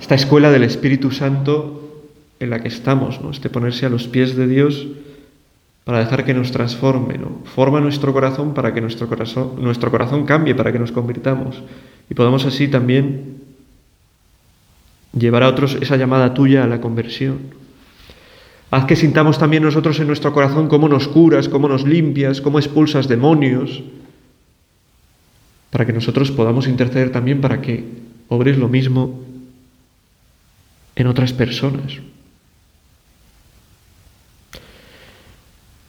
Esta 0.00 0.14
escuela 0.14 0.50
del 0.50 0.64
Espíritu 0.64 1.10
Santo 1.10 2.02
en 2.40 2.50
la 2.50 2.62
que 2.62 2.68
estamos, 2.68 3.20
¿no? 3.20 3.30
Este 3.30 3.50
ponerse 3.50 3.86
a 3.86 3.90
los 3.90 4.08
pies 4.08 4.36
de 4.36 4.46
Dios 4.46 4.86
para 5.84 5.98
dejar 5.98 6.24
que 6.24 6.32
nos 6.32 6.50
transforme, 6.50 7.18
¿no? 7.18 7.42
Forma 7.44 7.80
nuestro 7.80 8.12
corazón 8.12 8.54
para 8.54 8.72
que 8.72 8.80
nuestro 8.80 9.06
corazón, 9.06 9.52
nuestro 9.58 9.90
corazón 9.90 10.24
cambie, 10.24 10.54
para 10.54 10.72
que 10.72 10.78
nos 10.78 10.92
convirtamos. 10.92 11.62
Y 12.08 12.14
podamos 12.14 12.46
así 12.46 12.68
también 12.68 13.42
llevar 15.16 15.42
a 15.42 15.48
otros 15.48 15.76
esa 15.80 15.96
llamada 15.96 16.34
tuya 16.34 16.64
a 16.64 16.66
la 16.66 16.80
conversión. 16.80 17.63
Haz 18.74 18.86
que 18.86 18.96
sintamos 18.96 19.38
también 19.38 19.62
nosotros 19.62 20.00
en 20.00 20.08
nuestro 20.08 20.32
corazón 20.32 20.66
cómo 20.66 20.88
nos 20.88 21.06
curas, 21.06 21.48
cómo 21.48 21.68
nos 21.68 21.86
limpias, 21.86 22.40
cómo 22.40 22.58
expulsas 22.58 23.06
demonios, 23.06 23.84
para 25.70 25.86
que 25.86 25.92
nosotros 25.92 26.32
podamos 26.32 26.66
interceder 26.66 27.12
también 27.12 27.40
para 27.40 27.60
que 27.60 27.84
obres 28.26 28.58
lo 28.58 28.68
mismo 28.68 29.22
en 30.96 31.06
otras 31.06 31.32
personas. 31.32 32.00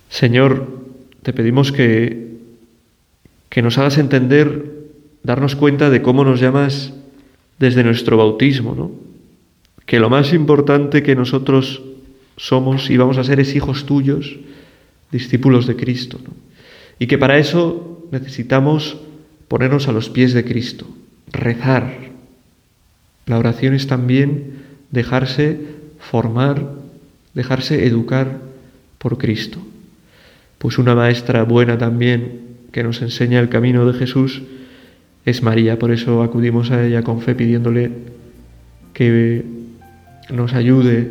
Señor, 0.10 0.67
te 1.24 1.34
pedimos 1.34 1.71
que, 1.71 2.38
que 3.50 3.63
nos 3.63 3.80
hagas 3.80 3.98
entender, 3.98 4.91
darnos 5.24 5.56
cuenta 5.56 5.89
de 5.89 6.04
cómo 6.04 6.24
nos 6.24 6.39
llamas 6.39 6.93
desde 7.58 7.84
nuestro 7.84 8.17
bautismo, 8.17 8.76
¿no? 8.76 8.91
Que 9.88 10.00
lo 10.00 10.12
más 10.12 10.34
importante 10.34 11.02
que 11.02 11.15
nosotros 11.15 11.82
somos 12.38 12.89
y 12.89 12.98
vamos 12.98 13.17
a 13.17 13.24
ser 13.24 13.39
es 13.39 13.56
hijos 13.56 13.86
tuyos, 13.86 14.38
discípulos 15.12 15.67
de 15.67 15.76
Cristo. 15.76 16.19
Y 17.00 17.08
que 17.08 17.17
para 17.17 17.38
eso 17.38 18.08
necesitamos 18.12 18.98
ponernos 19.48 19.88
a 19.88 19.91
los 19.91 20.10
pies 20.10 20.34
de 20.34 20.45
Cristo, 20.45 20.88
rezar. 21.32 22.12
La 23.26 23.38
oración 23.38 23.74
es 23.74 23.88
también 23.88 24.63
dejarse 24.91 25.60
formar, 26.00 26.71
dejarse 27.34 27.86
educar 27.86 28.39
por 28.98 29.17
Cristo 29.17 29.62
pues 30.65 30.80
una 30.80 30.95
maestra 30.95 31.43
buena 31.43 31.78
también 31.78 32.39
que 32.71 32.82
nos 32.82 33.00
enseña 33.04 33.39
el 33.39 33.50
camino 33.50 33.86
de 33.86 33.98
Jesús 33.98 34.41
es 35.24 35.43
María. 35.43 35.78
Por 35.78 35.91
eso 35.91 36.24
acudimos 36.24 36.71
a 36.71 36.84
ella 36.84 37.04
con 37.04 37.21
fe 37.21 37.36
pidiéndole 37.36 37.91
que 38.93 39.43
nos 40.34 40.54
ayude 40.54 41.08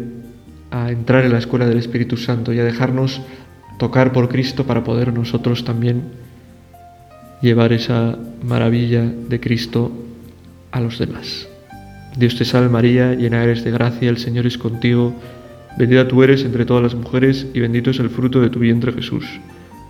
a 0.74 0.90
entrar 0.90 1.24
en 1.24 1.32
la 1.32 1.38
escuela 1.38 1.66
del 1.66 1.78
Espíritu 1.78 2.16
Santo 2.16 2.52
y 2.52 2.58
a 2.58 2.64
dejarnos 2.64 3.22
tocar 3.78 4.12
por 4.12 4.28
Cristo 4.28 4.64
para 4.64 4.82
poder 4.82 5.12
nosotros 5.12 5.64
también 5.64 6.02
llevar 7.40 7.72
esa 7.72 8.18
maravilla 8.42 9.02
de 9.02 9.38
Cristo 9.38 9.92
a 10.72 10.80
los 10.80 10.98
demás. 10.98 11.48
Dios 12.16 12.36
te 12.36 12.44
salve 12.44 12.68
María, 12.68 13.14
llena 13.14 13.42
eres 13.42 13.64
de 13.64 13.70
gracia, 13.70 14.08
el 14.10 14.18
Señor 14.18 14.46
es 14.46 14.58
contigo 14.58 15.14
Bendita 15.76 16.06
tú 16.06 16.22
eres 16.22 16.44
entre 16.44 16.64
todas 16.64 16.82
las 16.82 16.94
mujeres 16.94 17.46
y 17.52 17.60
bendito 17.60 17.90
es 17.90 17.98
el 17.98 18.08
fruto 18.08 18.40
de 18.40 18.48
tu 18.48 18.60
vientre 18.60 18.92
Jesús. 18.92 19.26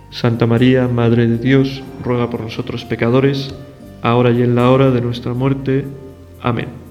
Santa 0.09 0.47
María, 0.47 0.87
Madre 0.87 1.27
de 1.27 1.37
Dios, 1.37 1.83
ruega 2.03 2.29
por 2.29 2.41
nosotros 2.41 2.85
pecadores, 2.85 3.53
ahora 4.01 4.31
y 4.31 4.41
en 4.41 4.55
la 4.55 4.71
hora 4.71 4.89
de 4.89 5.01
nuestra 5.01 5.33
muerte. 5.33 5.85
Amén. 6.41 6.84